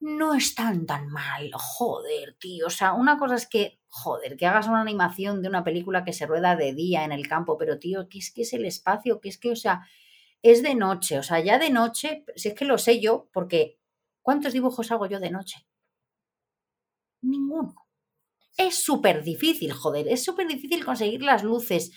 [0.00, 1.50] no están tan mal.
[1.54, 2.66] Joder, tío.
[2.66, 6.12] O sea, una cosa es que, joder, que hagas una animación de una película que
[6.12, 9.20] se rueda de día en el campo, pero tío, ¿qué es que es el espacio?
[9.20, 9.86] ¿Qué es que, o sea,
[10.42, 11.18] es de noche?
[11.18, 13.78] O sea, ya de noche, si es que lo sé yo, porque
[14.22, 15.66] ¿cuántos dibujos hago yo de noche?
[17.20, 17.74] Ninguno.
[18.56, 21.92] es súper difícil, joder, es súper difícil conseguir las luces,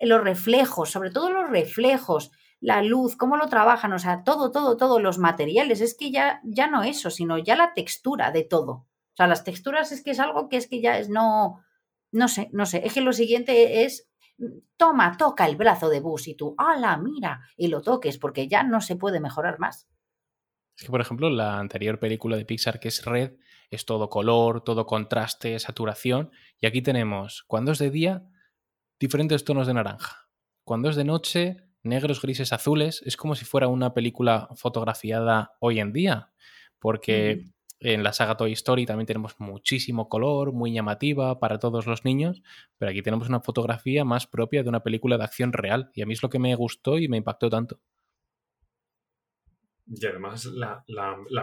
[0.00, 4.76] los reflejos, sobre todo los reflejos, la luz, cómo lo trabajan, o sea, todo, todo,
[4.76, 8.86] todo, los materiales, es que ya, ya no eso, sino ya la textura de todo.
[9.20, 11.62] O sea, las texturas es que es algo que es que ya es no,
[12.10, 14.08] no sé, no sé, es que lo siguiente es,
[14.78, 17.42] toma, toca el brazo de Bus y tú, ¡hala, mira!
[17.54, 19.86] Y lo toques, porque ya no se puede mejorar más.
[20.74, 23.32] Es que, por ejemplo, la anterior película de Pixar, que es Red,
[23.68, 28.24] es todo color, todo contraste, saturación, y aquí tenemos, cuando es de día,
[28.98, 30.30] diferentes tonos de naranja.
[30.64, 35.78] Cuando es de noche, negros, grises, azules, es como si fuera una película fotografiada hoy
[35.78, 36.32] en día,
[36.78, 42.04] porque en la saga Toy Story también tenemos muchísimo color, muy llamativa para todos los
[42.04, 42.42] niños,
[42.78, 46.06] pero aquí tenemos una fotografía más propia de una película de acción real, y a
[46.06, 47.80] mí es lo que me gustó y me impactó tanto.
[49.86, 50.84] Y además la,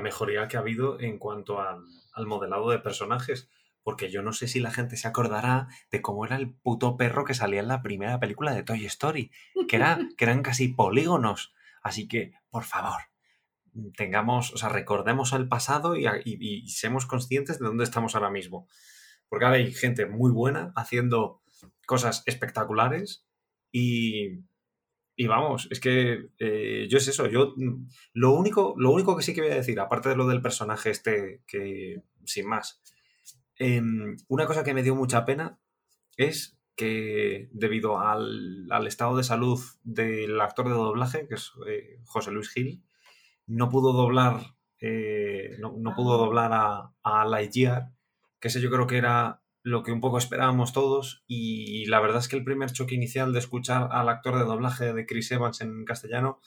[0.02, 3.50] mejoría que ha habido en cuanto al, al modelado de personajes
[3.88, 7.24] porque yo no sé si la gente se acordará de cómo era el puto perro
[7.24, 9.32] que salía en la primera película de Toy Story,
[9.70, 11.54] que, era, que eran casi polígonos.
[11.82, 13.00] Así que, por favor,
[13.96, 18.68] tengamos, o sea, recordemos el pasado y, seamos conscientes de dónde estamos ahora mismo.
[19.30, 21.42] Porque ahora hay gente muy buena haciendo
[21.86, 23.26] cosas espectaculares
[23.72, 24.44] y,
[25.16, 27.54] y vamos, es que eh, yo es eso, yo
[28.14, 30.92] lo único, lo único que sí que voy a decir, aparte de lo del personaje
[30.92, 32.82] este, que sin más,
[33.60, 35.60] Em, una cosa que me dio mucha pena
[36.16, 42.32] es que debido al, estado de salud del actor de doblaje, que es eh, José
[42.32, 42.84] Luis Gil,
[43.48, 46.18] no pudo doblar, eh, no, pudo ah.
[46.18, 47.92] doblar a, a Lightyear,
[48.40, 52.20] que ese yo creo que era lo que un poco esperábamos todos y la verdad
[52.20, 55.60] es que el primer choque inicial de escuchar al actor de doblaje de Chris Evans
[55.60, 56.40] en castellano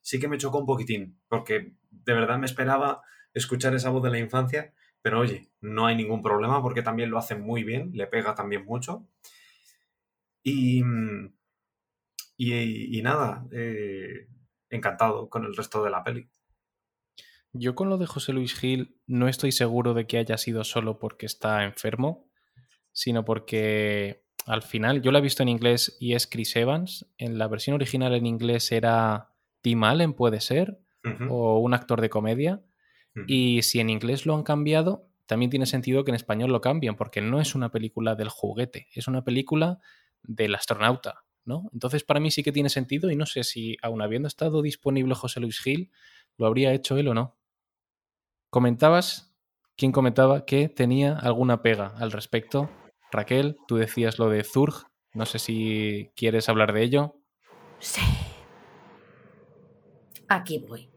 [0.00, 4.10] sí que me chocó un poquitín, porque de verdad me esperaba escuchar esa voz de
[4.10, 4.72] la infancia
[5.04, 8.64] pero oye, no hay ningún problema porque también lo hace muy bien, le pega también
[8.64, 9.06] mucho.
[10.42, 10.82] Y,
[12.38, 14.28] y, nada, eh,
[14.70, 16.30] encantado con el resto de la peli.
[17.56, 20.98] Yo con lo de José Luis Gil no estoy seguro de que haya sido solo
[20.98, 22.28] porque está enfermo,
[22.92, 27.06] sino porque al final yo la he visto en inglés y es Chris Evans.
[27.16, 29.30] En la versión original en inglés era
[29.62, 30.80] Tim Allen, puede ser,
[31.28, 32.62] o un actor de comedia.
[33.28, 36.96] Y si en inglés lo han cambiado, también tiene sentido que en español lo cambien,
[36.96, 39.78] porque no es una película del juguete, es una película
[40.22, 41.70] del astronauta, ¿no?
[41.72, 45.14] Entonces para mí sí que tiene sentido y no sé si aún habiendo estado disponible
[45.14, 45.92] José Luis Gil,
[46.36, 47.38] lo habría hecho él o no.
[48.54, 49.34] Comentabas,
[49.76, 52.70] ¿quién comentaba que tenía alguna pega al respecto?
[53.10, 57.16] Raquel, tú decías lo de Zurg, no sé si quieres hablar de ello.
[57.80, 58.00] Sí.
[60.28, 60.88] Aquí voy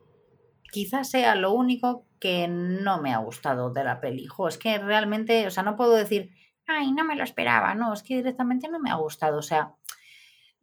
[0.71, 4.27] quizás sea lo único que no me ha gustado de la peli.
[4.47, 6.29] es que realmente, o sea, no puedo decir,
[6.67, 9.39] ay, no me lo esperaba, no, es que directamente no me ha gustado.
[9.39, 9.73] O sea,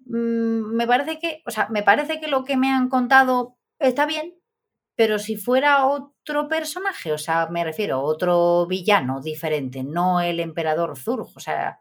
[0.07, 4.07] mm, me parece que, o sea, me parece que lo que me han contado está
[4.07, 4.35] bien,
[4.97, 10.97] pero si fuera otro personaje, o sea, me refiero, otro villano diferente, no el emperador
[10.97, 11.81] Zurg, o sea,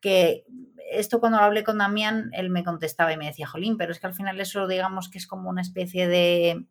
[0.00, 0.44] que
[0.90, 4.00] esto cuando lo hablé con Damián, él me contestaba y me decía, Jolín, pero es
[4.00, 6.66] que al final eso digamos que es como una especie de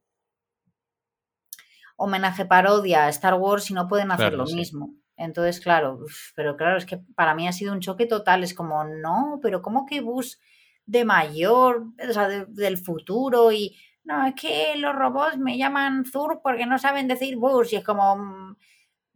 [1.97, 4.93] homenaje parodia a Star Wars y no pueden hacer lo mismo.
[5.17, 5.99] Entonces, claro,
[6.35, 8.43] pero claro, es que para mí ha sido un choque total.
[8.43, 10.39] Es como, no, pero ¿cómo que Bus
[10.85, 13.51] de mayor, o sea, del futuro?
[13.51, 13.75] Y
[14.07, 17.73] no, es que los robots me llaman Zur porque no saben decir Bus.
[17.73, 18.55] Y es como, mm,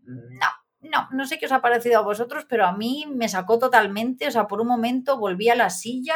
[0.03, 0.47] no,
[0.81, 4.27] no, no sé qué os ha parecido a vosotros, pero a mí me sacó totalmente.
[4.27, 6.15] O sea, por un momento volví a la silla,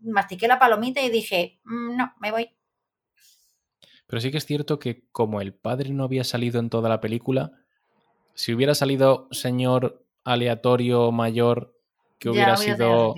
[0.00, 2.48] mastiqué la palomita y dije, mm, no, me voy.
[4.06, 7.02] Pero sí que es cierto que como el padre no había salido en toda la
[7.02, 7.52] película,
[8.32, 11.78] si hubiera salido señor aleatorio mayor
[12.18, 13.14] que hubiera sido...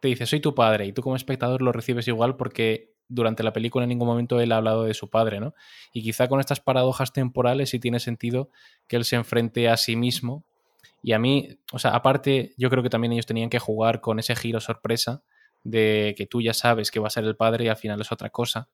[0.00, 3.52] Te dice, soy tu padre y tú como espectador lo recibes igual porque durante la
[3.52, 5.54] película en ningún momento él ha hablado de su padre, ¿no?
[5.92, 8.50] Y quizá con estas paradojas temporales sí tiene sentido
[8.88, 10.44] que él se enfrente a sí mismo.
[11.02, 14.18] Y a mí, o sea, aparte, yo creo que también ellos tenían que jugar con
[14.18, 15.22] ese giro sorpresa
[15.64, 18.12] de que tú ya sabes que va a ser el padre y al final es
[18.12, 18.68] otra cosa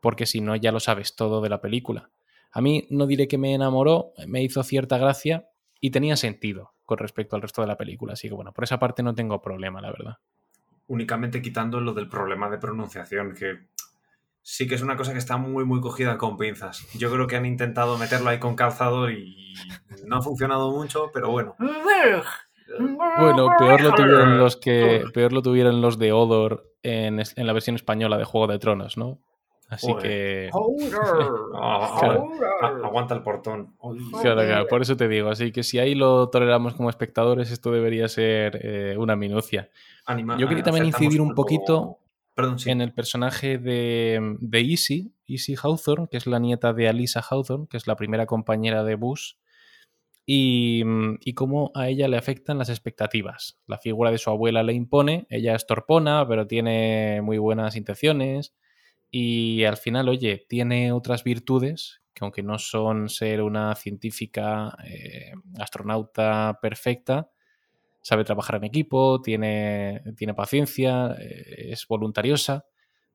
[0.00, 2.10] porque si no ya lo sabes todo de la película.
[2.50, 5.48] A mí no diré que me enamoró, me hizo cierta gracia
[5.80, 8.78] y tenía sentido con respecto al resto de la película, así que bueno, por esa
[8.78, 10.16] parte no tengo problema, la verdad.
[10.90, 13.60] Únicamente quitando lo del problema de pronunciación, que
[14.42, 16.84] sí que es una cosa que está muy, muy cogida con pinzas.
[16.98, 19.54] Yo creo que han intentado meterlo ahí con calzador y
[20.04, 21.54] no ha funcionado mucho, pero bueno.
[22.76, 25.04] Bueno, peor lo tuvieron los que.
[25.14, 28.96] Peor lo tuvieron los de Odor en, en la versión española de Juego de Tronos,
[28.96, 29.20] ¿no?
[29.70, 30.50] Así que.
[32.82, 33.76] aguanta el portón.
[34.20, 35.28] Claro, claro, por eso te digo.
[35.28, 39.70] Así que si ahí lo toleramos como espectadores, esto debería ser eh, una minucia.
[40.38, 41.98] Yo quería también incidir un poquito
[42.66, 47.66] en el personaje de, de Easy, Easy Hawthorne, que es la nieta de Alisa Hawthorne,
[47.68, 49.34] que es la primera compañera de Bush
[50.32, 53.58] Mm, y, cómo a ella le afectan las expectativas.
[53.66, 58.54] La figura de su abuela le impone, ella es torpona, pero tiene muy buenas intenciones
[59.10, 65.32] y al final, oye, tiene otras virtudes que aunque no son ser una científica eh,
[65.58, 67.30] astronauta perfecta,
[68.02, 72.64] sabe trabajar en equipo, tiene, tiene paciencia, eh, es voluntariosa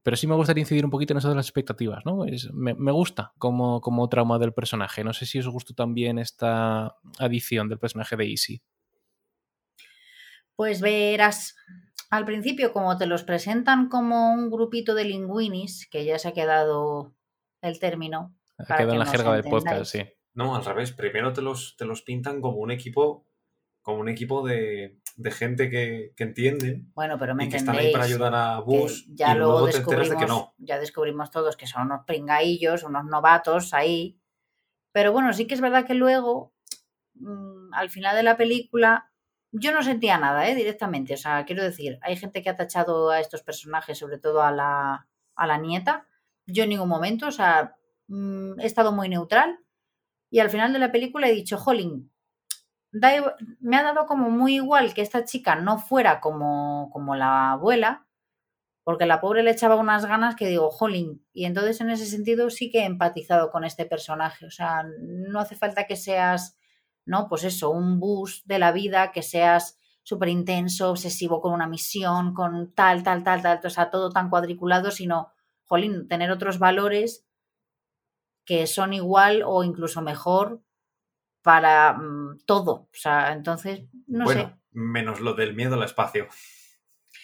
[0.06, 2.26] pero sí me gustaría incidir un poquito en eso de las expectativas, ¿no?
[2.54, 5.04] me, gusta como, como trauma del personaje.
[5.04, 8.62] No sé si os gustó también esta adición del personaje de Easy.
[10.56, 11.56] Pues verás,
[12.12, 16.34] al principio como te los presentan como un grupito de linguinis, que ya se ha
[16.34, 17.16] quedado
[17.64, 18.38] el término.
[18.60, 20.04] Ha quedado en la jerga del podcast, sí.
[20.36, 23.26] No, al revés, primero te los, te los pintan como un equipo,
[23.86, 27.78] como un equipo de, de gente que, que entiende bueno, pero me y que están
[27.78, 30.56] ahí para ayudar a Bush ya y luego te enteras de que no.
[30.58, 34.20] Ya descubrimos todos que son unos pringaillos, unos novatos ahí.
[34.92, 36.56] Pero bueno, sí que es verdad que luego,
[37.14, 39.12] mm, al final de la película,
[39.52, 40.56] yo no sentía nada, ¿eh?
[40.56, 41.14] Directamente.
[41.14, 44.52] O sea, quiero decir, hay gente que ha tachado a estos personajes, sobre todo a
[44.52, 46.08] la, a la nieta.
[46.48, 47.76] Yo en ningún momento, o sea,
[48.08, 49.60] mm, he estado muy neutral.
[50.32, 52.12] Y al final de la película he dicho, Jolín,
[53.60, 58.08] me ha dado como muy igual que esta chica no fuera como, como la abuela,
[58.84, 61.26] porque la pobre le echaba unas ganas que digo, jolín.
[61.34, 64.46] Y entonces en ese sentido sí que he empatizado con este personaje.
[64.46, 66.56] O sea, no hace falta que seas,
[67.04, 67.28] ¿no?
[67.28, 72.36] Pues eso, un bus de la vida, que seas súper intenso, obsesivo con una misión,
[72.36, 75.32] con tal, tal, tal, tal, o sea, todo tan cuadriculado, sino,
[75.64, 77.26] jolín, tener otros valores
[78.46, 80.62] que son igual o incluso mejor
[81.46, 82.72] para mm, todo.
[82.72, 86.28] O sea, entonces, no bueno, Menos lo del miedo al espacio.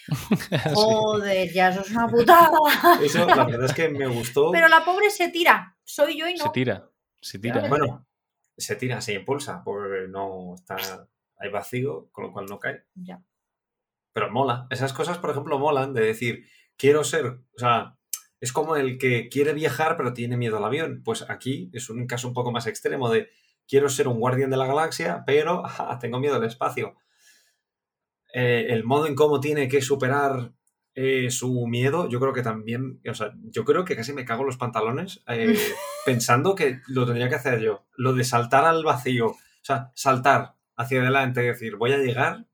[0.76, 2.52] Joder, ya eso es una putada.
[3.04, 4.52] Eso, la verdad es que me gustó.
[4.52, 5.76] Pero la pobre se tira.
[5.84, 6.44] Soy yo y no.
[6.44, 6.88] Se tira.
[7.20, 7.68] Se tira.
[7.68, 8.08] Bueno,
[8.56, 11.08] se tira, se impulsa, porque no está.
[11.38, 12.86] Hay vacío, con lo cual no cae.
[12.94, 13.24] Ya.
[14.14, 14.68] Pero mola.
[14.70, 16.46] Esas cosas, por ejemplo, molan de decir,
[16.78, 17.26] quiero ser.
[17.26, 17.98] O sea,
[18.40, 21.02] es como el que quiere viajar, pero tiene miedo al avión.
[21.04, 23.30] Pues aquí es un caso un poco más extremo de
[23.72, 25.64] quiero ser un guardián de la galaxia, pero
[26.02, 26.98] tengo miedo al espacio.
[28.34, 30.52] Eh, el modo en cómo tiene que superar
[30.94, 34.44] eh, su miedo, yo creo que también, o sea, yo creo que casi me cago
[34.44, 35.58] los pantalones eh,
[36.06, 37.88] pensando que lo tendría que hacer yo.
[37.96, 42.46] Lo de saltar al vacío, o sea, saltar hacia adelante y decir, voy a llegar.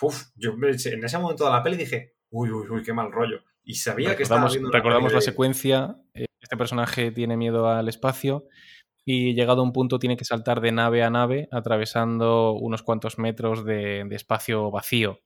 [0.00, 3.42] Uf, yo en ese momento de la peli dije, uy, uy, uy, qué mal rollo.
[3.64, 8.46] Y sabía que estaba Recordamos la secuencia, este personaje tiene miedo al espacio
[9.08, 13.20] y llegado a un punto tiene que saltar de nave a nave atravesando unos cuantos
[13.20, 15.20] metros de, espacio vacío.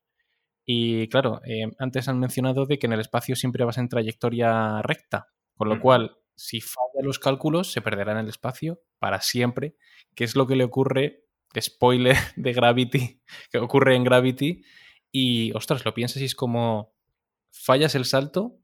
[0.66, 4.82] Y claro, eh, antes han mencionado de que en el espacio siempre vas en trayectoria
[4.82, 9.76] recta, con lo cual si falla los cálculos se perderá en el espacio para siempre,
[10.14, 11.24] que es lo que le ocurre,
[11.58, 14.62] spoiler de Gravity, que ocurre en Gravity,
[15.10, 16.92] y ostras, lo piensas y es como
[17.50, 18.58] fallas el salto,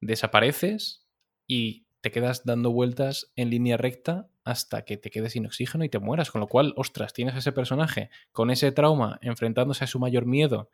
[0.00, 1.06] desapareces
[1.46, 5.88] y te quedas dando vueltas en línea recta hasta que te quedes sin oxígeno y
[5.88, 6.30] te mueras.
[6.30, 10.26] Con lo cual, ostras, tienes a ese personaje con ese trauma enfrentándose a su mayor
[10.26, 10.70] miedo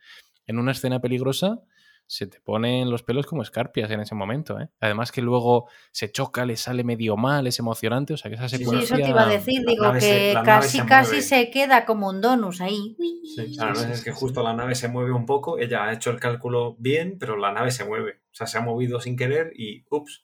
[0.46, 1.60] en una escena peligrosa,
[2.08, 4.60] se te ponen los pelos como escarpias en ese momento.
[4.60, 4.68] ¿eh?
[4.80, 8.48] Además que luego se choca, le sale medio mal, es emocionante, o sea que esa
[8.48, 8.86] secuencia...
[8.86, 12.60] Sí, eso te iba a decir, digo que casi, casi se queda como un donus
[12.60, 12.96] ahí.
[13.34, 16.10] Sí, a veces es que justo la nave se mueve un poco, ella ha hecho
[16.10, 18.20] el cálculo bien, pero la nave se mueve.
[18.30, 20.22] O sea, se ha movido sin querer y, ups,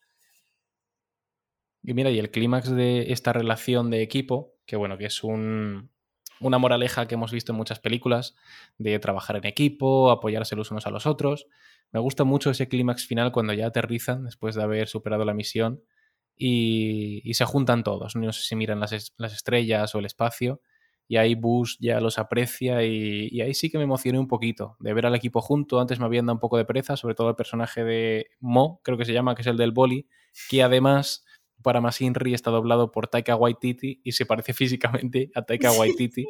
[1.82, 5.90] y mira, y el clímax de esta relación de equipo, que bueno, que es un,
[6.40, 8.36] una moraleja que hemos visto en muchas películas,
[8.78, 11.46] de trabajar en equipo, apoyarse los unos a los otros.
[11.90, 15.82] Me gusta mucho ese clímax final cuando ya aterrizan después de haber superado la misión
[16.36, 18.16] y, se juntan todos.
[18.16, 20.60] No sé si miran las, las, estrellas o el espacio
[21.08, 24.76] y ahí Bush ya los aprecia y, y, ahí sí que me emocioné un poquito
[24.80, 25.80] de ver al equipo junto.
[25.80, 28.96] Antes me habían dado un poco de pereza, sobre todo el personaje de Mo, creo
[28.96, 30.08] que se llama, que es el del boli,
[30.48, 31.24] que además
[31.62, 36.26] para más Inri está doblado por Taika Waititi y se parece físicamente a Taika Waititi.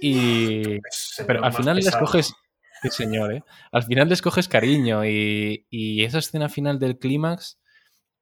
[0.00, 0.78] y...
[1.26, 2.34] Pero al final le escoges...
[2.82, 3.42] Sí, señor, ¿eh?
[3.72, 7.58] Al final le escoges cariño y, y esa escena final del clímax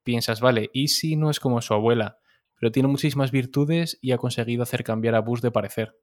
[0.02, 2.18] piensas, vale, Easy no es como su abuela,
[2.58, 5.98] pero tiene muchísimas virtudes y ha conseguido hacer cambiar a Bus de parecer.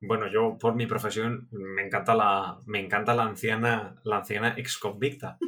[0.00, 4.78] Bueno, yo por mi profesión me encanta la, me encanta la anciana, la anciana ex
[4.78, 5.38] convicta.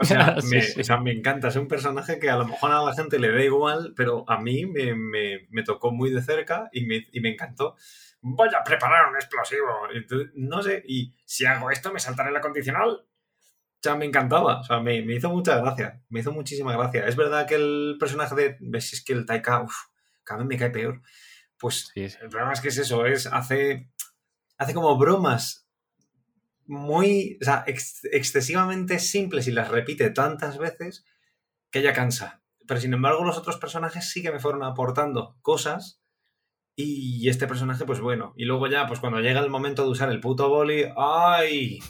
[0.00, 0.80] O sea, Sí, me, sí.
[0.80, 1.48] o sea, me encanta.
[1.48, 4.40] Es un personaje que a lo mejor a la gente le da igual, pero a
[4.40, 7.76] mí me, me- me tocó muy de cerca y me, y me encantó.
[8.20, 9.68] Voy a preparar un explosivo.
[9.94, 12.90] Entonces, no sé, y si hago esto, me saltaré la condicional.
[12.90, 14.60] O sea, me encantaba.
[14.60, 16.00] O sea, me, me hizo mucha gracia.
[16.08, 17.06] Me hizo muchísima gracia.
[17.06, 18.56] Es verdad que el personaje de.
[18.60, 18.92] ¿Ves?
[18.94, 19.74] Es que el Taika, uf,
[20.24, 21.02] cada vez me cae peor.
[21.58, 22.16] Pues Sí, sí.
[22.22, 23.90] el problema es que es eso, es hace,
[24.58, 25.66] hace como bromas
[26.66, 31.04] muy, o sea, ex- excesivamente simples y las repite tantas veces
[31.70, 32.42] que ya cansa.
[32.66, 36.00] Pero sin embargo los otros personajes sí que me fueron aportando cosas
[36.76, 38.34] y este personaje pues bueno.
[38.36, 41.80] Y luego ya pues cuando llega el momento de usar el puto boli, ¡ay!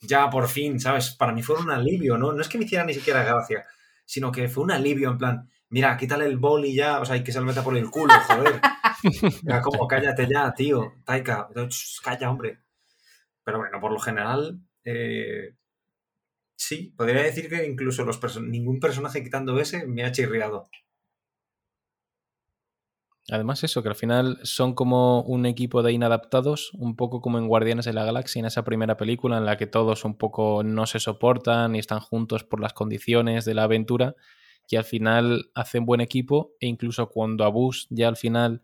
[0.00, 1.10] Ya por fin, ¿sabes?
[1.16, 2.32] Para mí fue un alivio, ¿no?
[2.32, 3.64] No es que me hiciera ni siquiera gracia,
[4.04, 7.24] sino que fue un alivio en plan, mira, quítale el boli ya, o sea, y
[7.24, 8.60] que se lo meta por el culo, joder.
[9.46, 11.48] Era como, cállate ya, tío, Taika,
[12.02, 12.60] calla, hombre.
[13.44, 15.54] Pero bueno, por lo general, eh,
[16.56, 20.68] sí, podría decir que incluso los perso- ningún personaje quitando ese me ha chirriado.
[23.28, 27.48] Además eso, que al final son como un equipo de inadaptados, un poco como en
[27.48, 30.86] Guardianes de la Galaxia, en esa primera película en la que todos un poco no
[30.86, 34.14] se soportan y están juntos por las condiciones de la aventura,
[34.66, 38.62] que al final hacen buen equipo e incluso cuando a Bush ya al final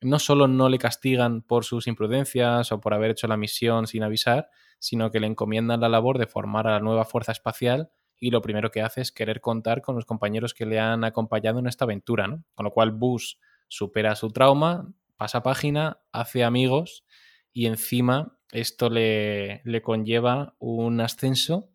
[0.00, 4.02] no solo no le castigan por sus imprudencias o por haber hecho la misión sin
[4.02, 8.30] avisar, sino que le encomiendan la labor de formar a la nueva Fuerza Espacial y
[8.30, 11.66] lo primero que hace es querer contar con los compañeros que le han acompañado en
[11.66, 12.44] esta aventura, ¿no?
[12.54, 13.34] Con lo cual Bush
[13.68, 17.04] supera su trauma, pasa página, hace amigos
[17.52, 21.71] y encima esto le, le conlleva un ascenso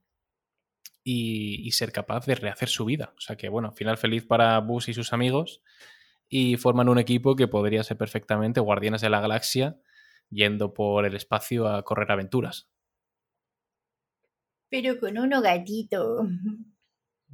[1.09, 3.13] y, y ser capaz de rehacer su vida.
[3.17, 5.61] O sea que, bueno, final feliz para Bush y sus amigos
[6.27, 9.77] y forman un equipo que podría ser perfectamente Guardianes de la Galaxia
[10.29, 12.69] yendo por el espacio a correr aventuras.
[14.69, 16.27] Pero con uno gatito.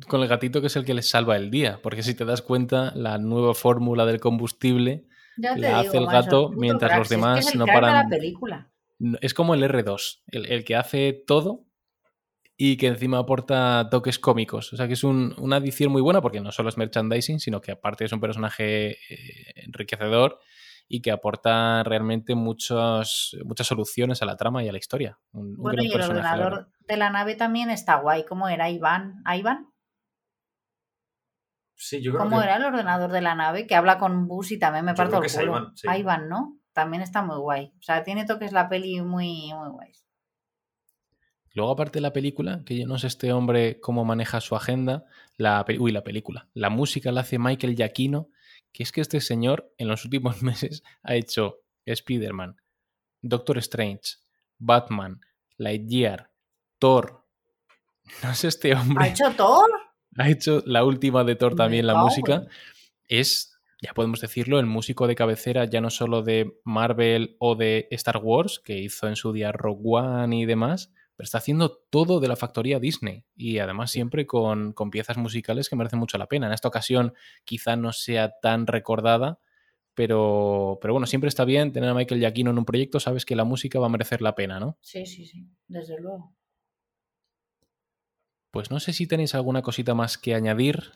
[0.07, 2.41] Con el gatito que es el que les salva el día, porque si te das
[2.43, 5.05] cuenta, la nueva fórmula del combustible
[5.38, 8.71] Ya La hace el gato mientras los si es que demás no paran- la película.
[9.21, 11.65] es como el R2, el, el que hace todo
[12.56, 14.74] y que encima aporta toques cómicos.
[14.74, 17.62] O sea que es un- una adición muy buena porque no solo es merchandising, sino
[17.62, 20.39] que aparte es un personaje eh, enriquecedor
[20.88, 25.18] y que aporta realmente muchos, muchas soluciones a la trama y a la historia.
[25.32, 28.26] Un, un Bueno, gran y el ordenador de la nave también está guay.
[28.26, 29.22] ¿Cómo era Iván?
[29.26, 29.70] ¿A Iván?
[31.76, 33.66] Sí, yo creo ¿Cómo que era el ordenador de la nave?
[33.68, 35.72] Que habla con Bus y también me Yo parto el culo.
[35.76, 35.88] Sí.
[35.97, 36.60] Iván, ¿no?
[36.74, 37.74] También está muy guay.
[37.80, 40.03] O sea, tiene toques la peli muy, muy guays.
[41.54, 45.06] Luego, aparte de la película, que yo no sé este hombre cómo maneja su agenda,
[45.38, 48.30] la, uy, la película, la música la hace Michael Giacchino,
[48.72, 52.58] que es que este señor en los últimos meses ha hecho Spider-Man,
[53.22, 54.18] Doctor Strange,
[54.58, 55.22] Batman,
[55.58, 56.32] Lightyear,
[56.80, 57.24] Thor.
[58.24, 59.70] No sé este hombre ¿Ha hecho Thor?
[60.18, 62.47] ha hecho la última de Thor también, la música.
[63.08, 67.88] Es, ya podemos decirlo, el músico de cabecera ya no solo de Marvel o de
[67.91, 72.20] Star Wars, que hizo en su día Rogue One y demás, pero está haciendo todo
[72.20, 76.28] de la factoría Disney y además siempre con, con piezas musicales que merecen mucho la
[76.28, 76.47] pena.
[76.47, 79.39] En esta ocasión quizá no sea tan recordada,
[79.93, 83.36] pero, pero bueno, siempre está bien tener a Michael Giacchino en un proyecto, sabes que
[83.36, 84.78] la música va a merecer la pena, ¿no?
[84.82, 85.47] Sí, sí, sí.
[85.68, 86.34] Desde luego.
[88.51, 90.93] Pues no sé si tenéis alguna cosita más que añadir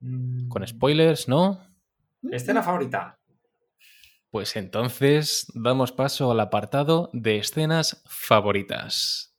[0.00, 1.60] Mm, con spoilers, ¿no?
[2.30, 3.18] Escena favorita.
[4.36, 9.34] Pues entonces damos paso al apartado de escenas favoritas.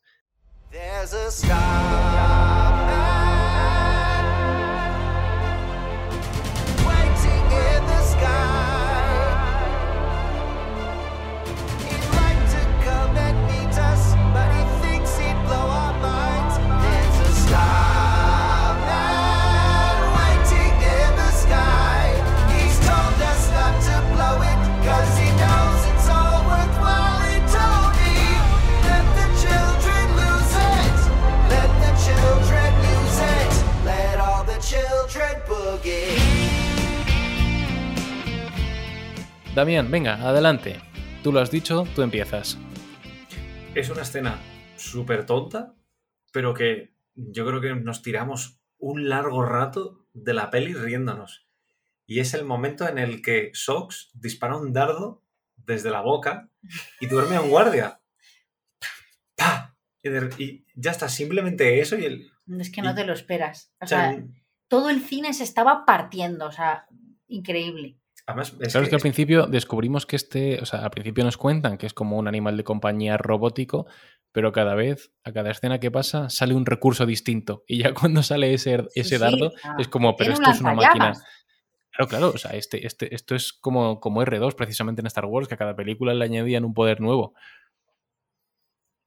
[39.58, 40.80] Damián, venga, adelante.
[41.24, 42.60] Tú lo has dicho, tú empiezas.
[43.74, 44.39] Es una escena
[44.76, 45.74] súper tonta,
[46.32, 51.47] pero que yo creo que nos tiramos un largo rato de la peli riéndonos.
[52.05, 55.24] Y es el momento en el que Sox dispara un dardo
[55.55, 56.51] desde la boca
[56.99, 57.99] y duerme a un guardia.
[59.36, 59.76] ¡Pah!
[60.03, 62.32] Y, de- y ya está, simplemente eso y el...
[62.60, 63.74] Es que no Y- te lo esperas.
[63.82, 64.24] O sea,
[64.68, 66.45] todo el cine se estaba partiendo.
[66.45, 66.86] O sea,
[67.28, 67.97] increíble.
[68.28, 71.23] Además, es Claro, es que, que al principio descubrimos que este, o sea, al principio
[71.23, 73.88] nos cuentan que es como un animal de compañía robótico,
[74.34, 77.63] pero cada vez, a cada escena que pasa, sale un recurso distinto.
[77.67, 80.73] Y ya cuando sale ese, ese sí, dardo, sea, es como, pero esto es una
[80.73, 81.13] máquina.
[81.91, 85.47] Claro, claro, o sea, este, este, esto es como, como R2 precisamente en Star Wars,
[85.47, 87.34] que a cada película le añadían un poder nuevo.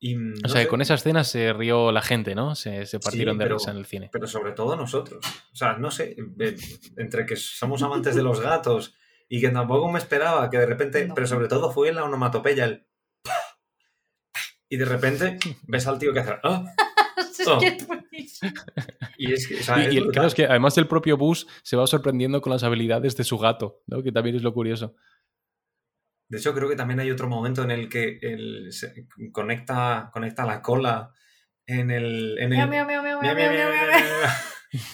[0.00, 2.54] y, O sea, que sé, con esa escena se rió la gente, ¿no?
[2.54, 4.08] Se, se partieron de pero- risa en el cine.
[4.10, 5.24] pero sobre todo nosotros.
[5.52, 6.56] O sea, no sé, eh,
[6.96, 8.96] entre que somos amantes de los gatos
[9.32, 11.14] y que tampoco me esperaba que de repente, No.
[11.14, 12.86] pero sobre todo fue la onomatopeya, el
[14.68, 16.34] y de repente ves al tío que hace
[17.46, 17.58] Oh.
[19.16, 20.12] y es que, o sea, Y, es y el- brutal.
[20.12, 23.38] claro, es que además el propio Bus se va sorprendiendo con las habilidades de su
[23.38, 24.02] gato, ¿no?
[24.02, 24.94] Que también es lo curioso.
[26.28, 30.44] De hecho, creo que también hay otro momento en el que él se conecta, conecta
[30.44, 31.12] la cola
[31.66, 32.36] en el.
[32.38, 32.68] En el.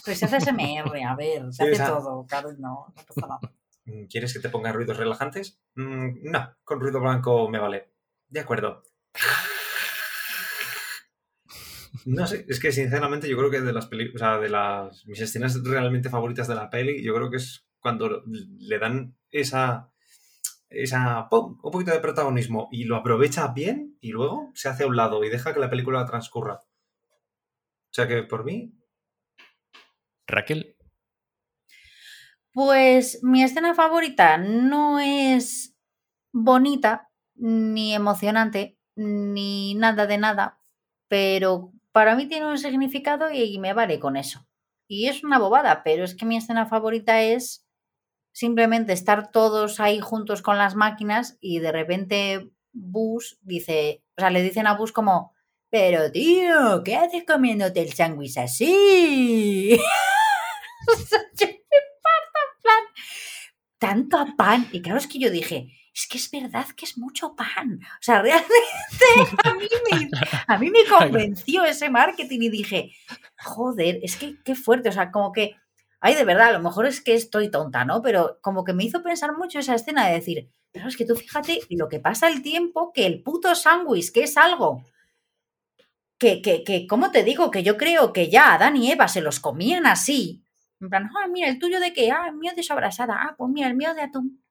[0.05, 3.03] Pues se hace SMR, a ver, se Sí, o hace sea- todo, claro, no, no
[3.07, 3.41] pasa nada.
[4.09, 5.61] ¿Quieres que te ponga ruidos relajantes?
[5.75, 7.93] Mm, no, con ruido blanco me vale.
[8.29, 8.83] De acuerdo.
[12.05, 15.07] No sé, es que sinceramente yo creo que de las películas, o sea, de las
[15.07, 19.93] mis escenas realmente favoritas de la peli, yo creo que es cuando le dan esa
[20.69, 21.59] esa ¡pum!
[21.63, 25.25] un poquito de protagonismo y lo aprovecha bien y luego se hace a un lado
[25.25, 26.55] y deja que la película transcurra.
[26.55, 28.75] O sea que por mí,
[30.27, 30.76] Raquel,
[32.57, 35.77] Pues mi escena favorita no es
[36.33, 40.59] bonita, ni emocionante, ni nada de nada,
[41.07, 44.49] pero para mí tiene un significado y me vale con eso.
[44.89, 47.67] Y es una bobada, pero es que mi escena favorita es
[48.33, 54.31] simplemente estar todos ahí juntos con las máquinas y de repente Bus dice, o sea,
[54.31, 55.35] le dicen a Bus como,
[55.69, 59.79] pero tío, ¿qué haces comiéndote el sándwich así
[60.89, 62.85] me parto en plan,
[63.79, 64.69] tanto a pan.
[64.73, 67.81] Y claro, es que yo dije, es que es verdad que es mucho pan.
[67.83, 70.11] O sea, realmente a mí me,
[70.47, 72.93] a mí me convenció ese marketing y dije,
[73.39, 74.91] joder, es que qué fuerte.
[74.91, 75.57] O sea, como que,
[76.01, 78.03] ay, de verdad, a lo mejor es que estoy tonta, ¿no?
[78.03, 81.17] Pero como que me hizo pensar mucho esa escena de decir, pero es que tú
[81.17, 84.85] fíjate lo que pasa el tiempo, que el puto sándwich, que es algo
[86.19, 87.51] que, que, que, ¿cómo te digo?
[87.51, 90.46] Que yo creo que ya Adán y Eva se los comían así.
[90.81, 93.51] En plan, ah, mira, el tuyo de qué, ah, el mío de sobrasada, ah, pues
[93.51, 94.43] mira, el mío de atún.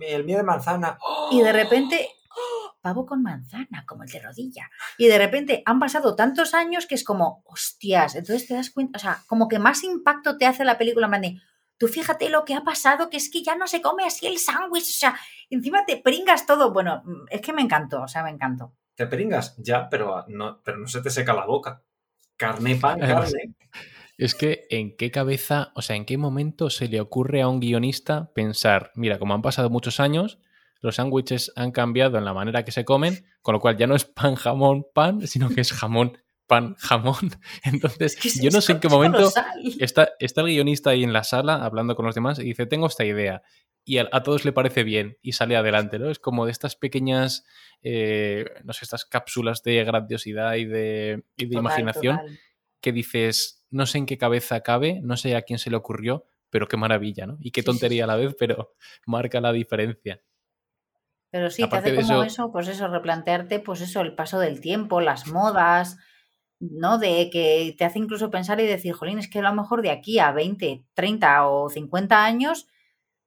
[0.00, 0.98] el mío de manzana.
[1.30, 2.74] Y de repente, ¡oh!
[2.80, 4.70] pavo con manzana, como el de rodilla.
[4.98, 8.98] Y de repente han pasado tantos años que es como, hostias, entonces te das cuenta,
[8.98, 11.40] o sea, como que más impacto te hace la película, de,
[11.78, 14.38] tú fíjate lo que ha pasado, que es que ya no se come así el
[14.38, 15.18] sándwich, o sea,
[15.50, 16.72] encima te pringas todo.
[16.72, 18.74] Bueno, es que me encantó, o sea, me encantó.
[18.94, 19.56] ¿Te pringas?
[19.58, 21.82] Ya, pero no, pero no se te seca la boca.
[22.36, 23.54] Carne, pan, carne.
[24.16, 27.60] Es que en qué cabeza, o sea, en qué momento se le ocurre a un
[27.60, 30.38] guionista pensar, mira, como han pasado muchos años,
[30.80, 33.96] los sándwiches han cambiado en la manera que se comen, con lo cual ya no
[33.96, 37.30] es pan, jamón, pan, sino que es jamón, pan, jamón.
[37.64, 39.30] Entonces, Que yo no sé en qué momento
[39.80, 42.86] está, está el guionista ahí en la sala hablando con los demás y dice, tengo
[42.86, 43.42] esta idea.
[43.86, 46.10] Y a, a todos le parece bien y sale adelante, ¿no?
[46.10, 47.44] Es como de estas pequeñas,
[47.82, 52.38] eh, no sé, estas cápsulas de grandiosidad y de, y de Total, imaginación total.
[52.84, 56.26] Que dices, no sé en qué cabeza cabe, no sé a quién se le ocurrió,
[56.50, 57.38] pero qué maravilla, ¿no?
[57.40, 58.74] Y qué tontería a la vez, pero
[59.06, 60.20] marca la diferencia.
[61.30, 64.38] Pero sí, Aparte te hace como eso- eso, pues eso, replantearte, pues eso, el paso
[64.38, 65.96] del tiempo, las modas,
[66.60, 66.98] ¿no?
[66.98, 69.90] De que te hace incluso pensar y decir, jolín, es que a lo mejor de
[69.90, 72.68] aquí a 20, 30 o 50 años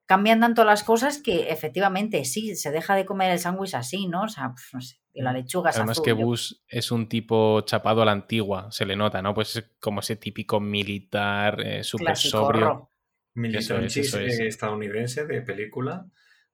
[0.08, 4.24] cambian tanto las cosas que efectivamente sí, se deja de comer el sándwich así, ¿no?
[4.24, 6.91] O sea, pues, no sé, y la lechuga es Además azul, que yo- Bush es
[6.91, 9.34] un tipo chapado a la antigua, se le nota, ¿no?
[9.36, 12.89] Pues es como ese típico militar, eh, súper sobrio.
[13.36, 14.39] Militonchis eso es.
[14.39, 16.05] eh, estadounidense de película.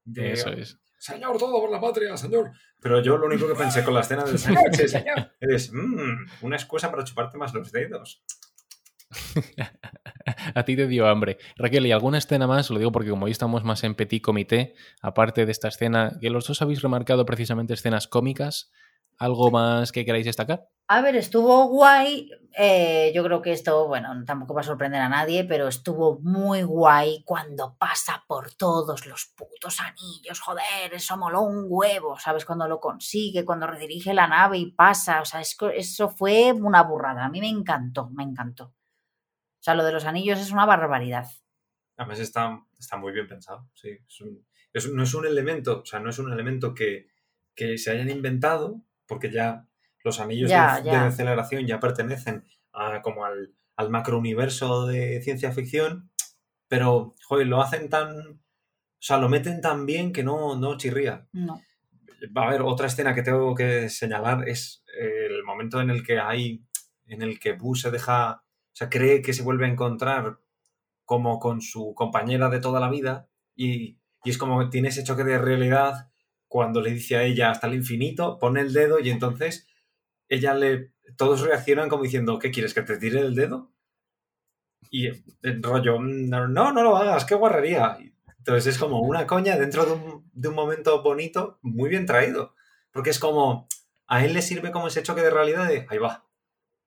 [0.03, 0.77] De, Eso es.
[0.97, 2.51] Señor, todo por la patria, señor.
[2.81, 4.93] Pero yo lo único que pensé con la escena del sándwich es,
[5.39, 8.23] es "Mm, una excusa para chuparte más los dedos.
[10.55, 11.37] A ti te dio hambre.
[11.57, 12.69] Raquel, ¿y alguna escena más?
[12.69, 16.29] Lo digo porque como hoy estamos más en petit comité, aparte de esta escena, que
[16.29, 18.71] los dos habéis remarcado precisamente escenas cómicas,
[19.17, 20.67] ¿algo más que queráis destacar?
[20.87, 22.29] A ver, estuvo guay.
[22.57, 26.61] eh, yo creo que esto, bueno, tampoco va a sorprender a nadie, pero estuvo muy
[26.61, 30.39] guay cuando pasa por todos los putos anillos.
[30.41, 32.45] Joder, eso moló un huevo, ¿sabes?
[32.45, 35.21] Cuando lo consigue, cuando redirige la nave y pasa.
[35.21, 37.25] O sea, es eso fue una burrada.
[37.25, 38.73] A mí me encantó, me encantó.
[39.63, 41.25] O sea, lo de los anillos es una barbaridad.
[41.95, 43.69] Además está, está muy bien pensado.
[43.73, 46.73] Sí, es un- es un- no es un elemento, o sea, no es un elemento
[46.73, 47.07] que,
[47.55, 49.65] que se hayan inventado, porque ya
[50.03, 51.09] los anillos Ya, de, ya.
[51.09, 52.43] de ya pertenecen
[52.73, 56.11] a, como al, al macrouniverso de ciencia ficción,
[56.67, 58.11] pero, joder, lo hacen tan...
[58.31, 61.25] O sea, lo meten tan bien que no, no chirría.
[61.31, 61.61] No.
[62.37, 66.19] Va a haber otra escena que tengo que señalar es el momento en el que
[66.19, 66.65] hay,
[67.05, 68.42] en el que Boo se deja,
[68.73, 70.39] o sea, cree que se vuelve a encontrar
[71.05, 75.03] como con su compañera de toda la vida y, y es como que tiene ese
[75.03, 76.09] choque de realidad
[76.47, 79.67] cuando le dice a ella hasta el infinito, pone el dedo y entonces
[80.29, 83.71] ella le, todos reaccionan como diciendo, ¿qué quieres, que te tire el dedo?
[84.89, 87.97] Y el rollo, no, no, no lo hagas, qué guarrería.
[88.37, 92.55] Entonces es como una coña dentro de un, de un momento bonito, muy bien traído.
[92.91, 93.67] Porque es como,
[94.07, 96.25] a él le sirve como ese choque de realidad de, ahí va,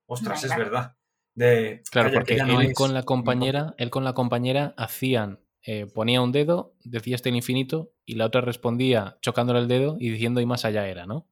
[0.06, 0.96] ostras, es verdad.
[1.36, 5.38] De, Claro, "Calla, porque no él es con la compañera, él con la compañera hacían,
[5.62, 9.96] eh, ponía un dedo, decía este el infinito, y la otra respondía chocándole el dedo
[10.00, 11.28] y diciendo y más allá era, ¿no?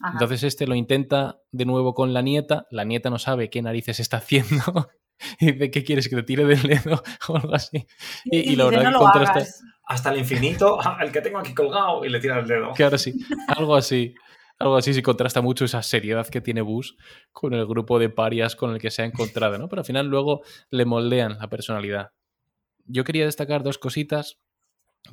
[0.00, 0.12] Ajá.
[0.12, 3.98] Entonces este lo intenta de nuevo con la nieta, la nieta no sabe qué narices
[4.00, 4.88] está haciendo,
[5.40, 7.02] y dice, ¿qué quieres que te tire del dedo?
[7.28, 7.84] o algo así.
[8.24, 9.62] Y, y la dice, verdad "No que lo contrasta, hagas".
[9.86, 12.72] hasta el infinito, el que tengo aquí colgado, y le tira el dedo.
[12.74, 13.14] que ahora sí,
[13.48, 14.14] algo así.
[14.58, 16.96] Algo así sí contrasta mucho esa seriedad que tiene Bus
[17.32, 19.68] con el grupo de parias con el que se ha encontrado, ¿no?
[19.68, 22.10] Pero al final luego le moldean la personalidad.
[22.84, 24.38] Yo quería destacar dos cositas.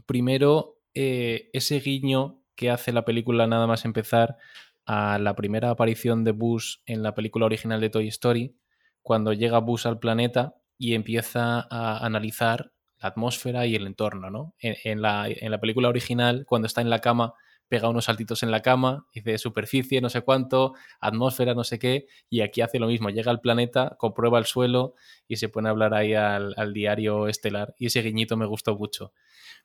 [0.07, 4.37] Primero, eh, ese guiño que hace la película nada más empezar
[4.85, 8.55] a la primera aparición de Bus en la película original de Toy Story,
[9.01, 14.55] cuando llega Bus al planeta y empieza a analizar la atmósfera y el entorno, ¿no?
[14.59, 17.33] En la, en la película original, cuando está en la cama,
[17.67, 22.07] pega unos saltitos en la cama, dice superficie, no sé cuánto, atmósfera, no sé qué,
[22.29, 24.95] y aquí hace lo mismo, llega al planeta, comprueba el suelo
[25.27, 27.73] y se pone a hablar ahí al, diario estelar.
[27.77, 29.13] Y ese guiñito me gustó mucho.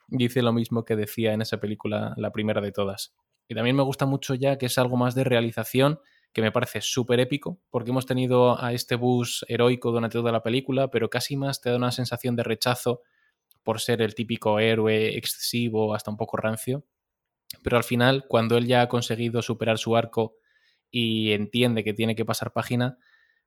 [0.08, 3.14] Dice lo mismo que decía en esa película, la primera de todas.
[3.48, 6.00] Y también me gusta mucho ya que es algo más de realización,
[6.32, 10.42] que me parece súper épico, porque hemos tenido a este bus heroico durante toda la
[10.42, 13.02] película, pero casi más te da una sensación de rechazo
[13.62, 16.84] por ser el típico héroe excesivo, hasta un poco rancio.
[17.62, 20.36] Pero al final, cuando él ya ha conseguido superar su arco
[20.90, 22.98] y entiende que tiene que pasar página,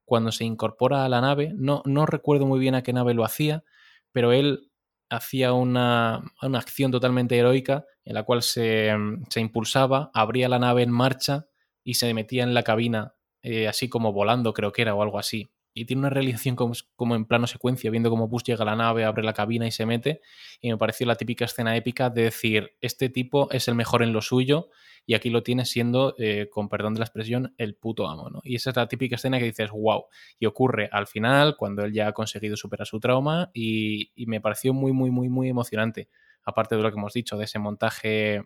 [0.04, 3.24] cuando se incorpora a la nave, no, no recuerdo muy bien a qué nave lo
[3.24, 3.64] hacía,
[4.12, 4.70] pero él
[5.08, 8.92] hacía una, una acción totalmente heroica en la cual se,
[9.30, 11.46] se, impulsaba, abría la nave en marcha
[11.82, 15.18] y se metía en la cabina, eh, así como volando, creo que era, o algo
[15.18, 15.50] así.
[15.74, 18.76] Y tiene una realización como, como, en plano secuencia, viendo cómo Bus llega a la
[18.76, 20.20] nave, abre la cabina y se mete.
[20.60, 24.12] Y me pareció la típica escena épica de decir, este tipo es el mejor en
[24.12, 24.70] lo suyo
[25.04, 28.30] y aquí lo tiene siendo, eh, con perdón de la expresión, el puto amo.
[28.30, 28.40] ¿no?
[28.44, 30.06] Y esa es la típica escena que dices, wow.
[30.38, 34.40] Y ocurre al final, cuando él ya ha conseguido superar su trauma y, y me
[34.40, 36.08] pareció muy, muy, muy, muy emocionante.
[36.44, 38.42] Aparte de lo que hemos dicho, de ese montaje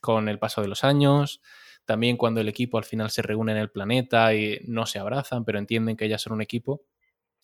[0.00, 1.40] con el paso de los años,
[1.90, 5.44] también cuando el equipo al final se reúne en el planeta y no se abrazan,
[5.44, 6.82] pero entienden que ya son un equipo.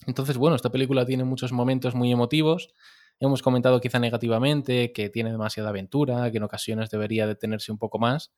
[0.06, 2.72] Entonces, bueno, esta película tiene muchos momentos muy emotivos.
[3.18, 7.98] Hemos comentado quizá negativamente que tiene demasiada aventura, que en ocasiones debería detenerse un poco
[7.98, 8.32] más,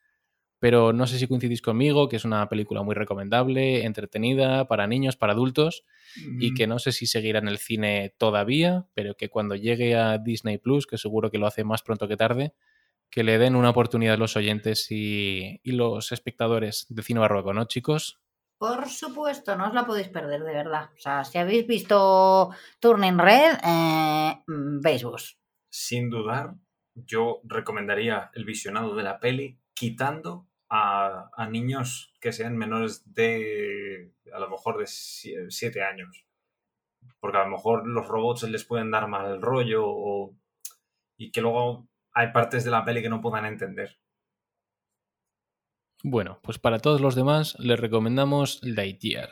[0.59, 5.19] pero no sé si coincidís conmigo, que es una película muy recomendable, entretenida, para niños,
[5.19, 5.85] para adultos,
[6.17, 6.41] mm.
[6.41, 10.17] y que no sé si seguirá en el cine todavía, pero que cuando llegue a
[10.17, 12.55] Disney Plus, que seguro que lo hace más pronto que tarde,
[13.11, 17.53] que le den una oportunidad a los oyentes y, y, los espectadores de Cine Barroco,
[17.55, 18.21] ¿no, chicos?
[18.59, 20.91] Por supuesto, no os la podéis perder, de verdad.
[20.97, 22.51] O sea, si habéis visto
[22.81, 25.39] Turning Red, eh, veis vos.
[25.71, 26.55] Sin dudar,
[26.95, 34.13] yo recomendaría el visionado de la peli quitando a, a niños que sean menores de,
[34.33, 36.25] a lo mejor, de 7 años.
[37.21, 40.37] Porque a lo mejor los robots les pueden dar mal rollo o,
[41.17, 43.99] y que luego hay partes de la peli que no puedan entender.
[46.05, 49.31] Bueno, pues para todos los demás les recomendamos Lightyear.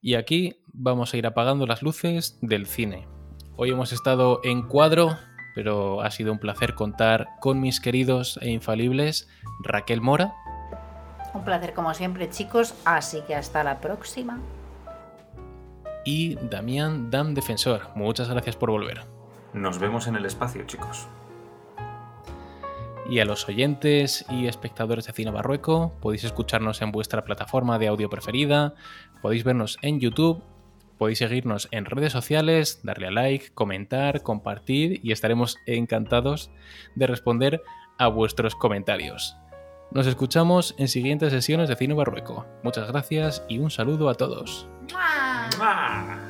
[0.00, 3.08] Y aquí vamos a ir apagando las luces del cine.
[3.56, 5.16] Hoy hemos estado en cuadro,
[5.54, 9.28] pero ha sido un placer contar con mis queridos e infalibles
[9.64, 10.34] Raquel Mora.
[11.32, 14.38] Un placer como siempre, chicos, así que hasta la próxima.
[16.04, 17.88] Y Damián Dam Defensor.
[17.94, 19.00] Muchas gracias por volver.
[19.54, 21.08] Nos vemos en el espacio, chicos
[23.08, 25.94] y a los oyentes y espectadores de Cine Barrueco.
[26.00, 28.74] Podéis escucharnos en vuestra plataforma de audio preferida,
[29.22, 30.42] podéis vernos en YouTube,
[30.98, 36.50] podéis seguirnos en redes sociales, darle a like, comentar, compartir y estaremos encantados
[36.94, 37.62] de responder
[37.98, 39.36] a vuestros comentarios.
[39.92, 42.46] Nos escuchamos en siguientes sesiones de Cine Barrueco.
[42.62, 44.68] Muchas gracias y un saludo a todos.
[44.92, 45.48] ¡Mua!
[45.58, 46.25] ¡Mua!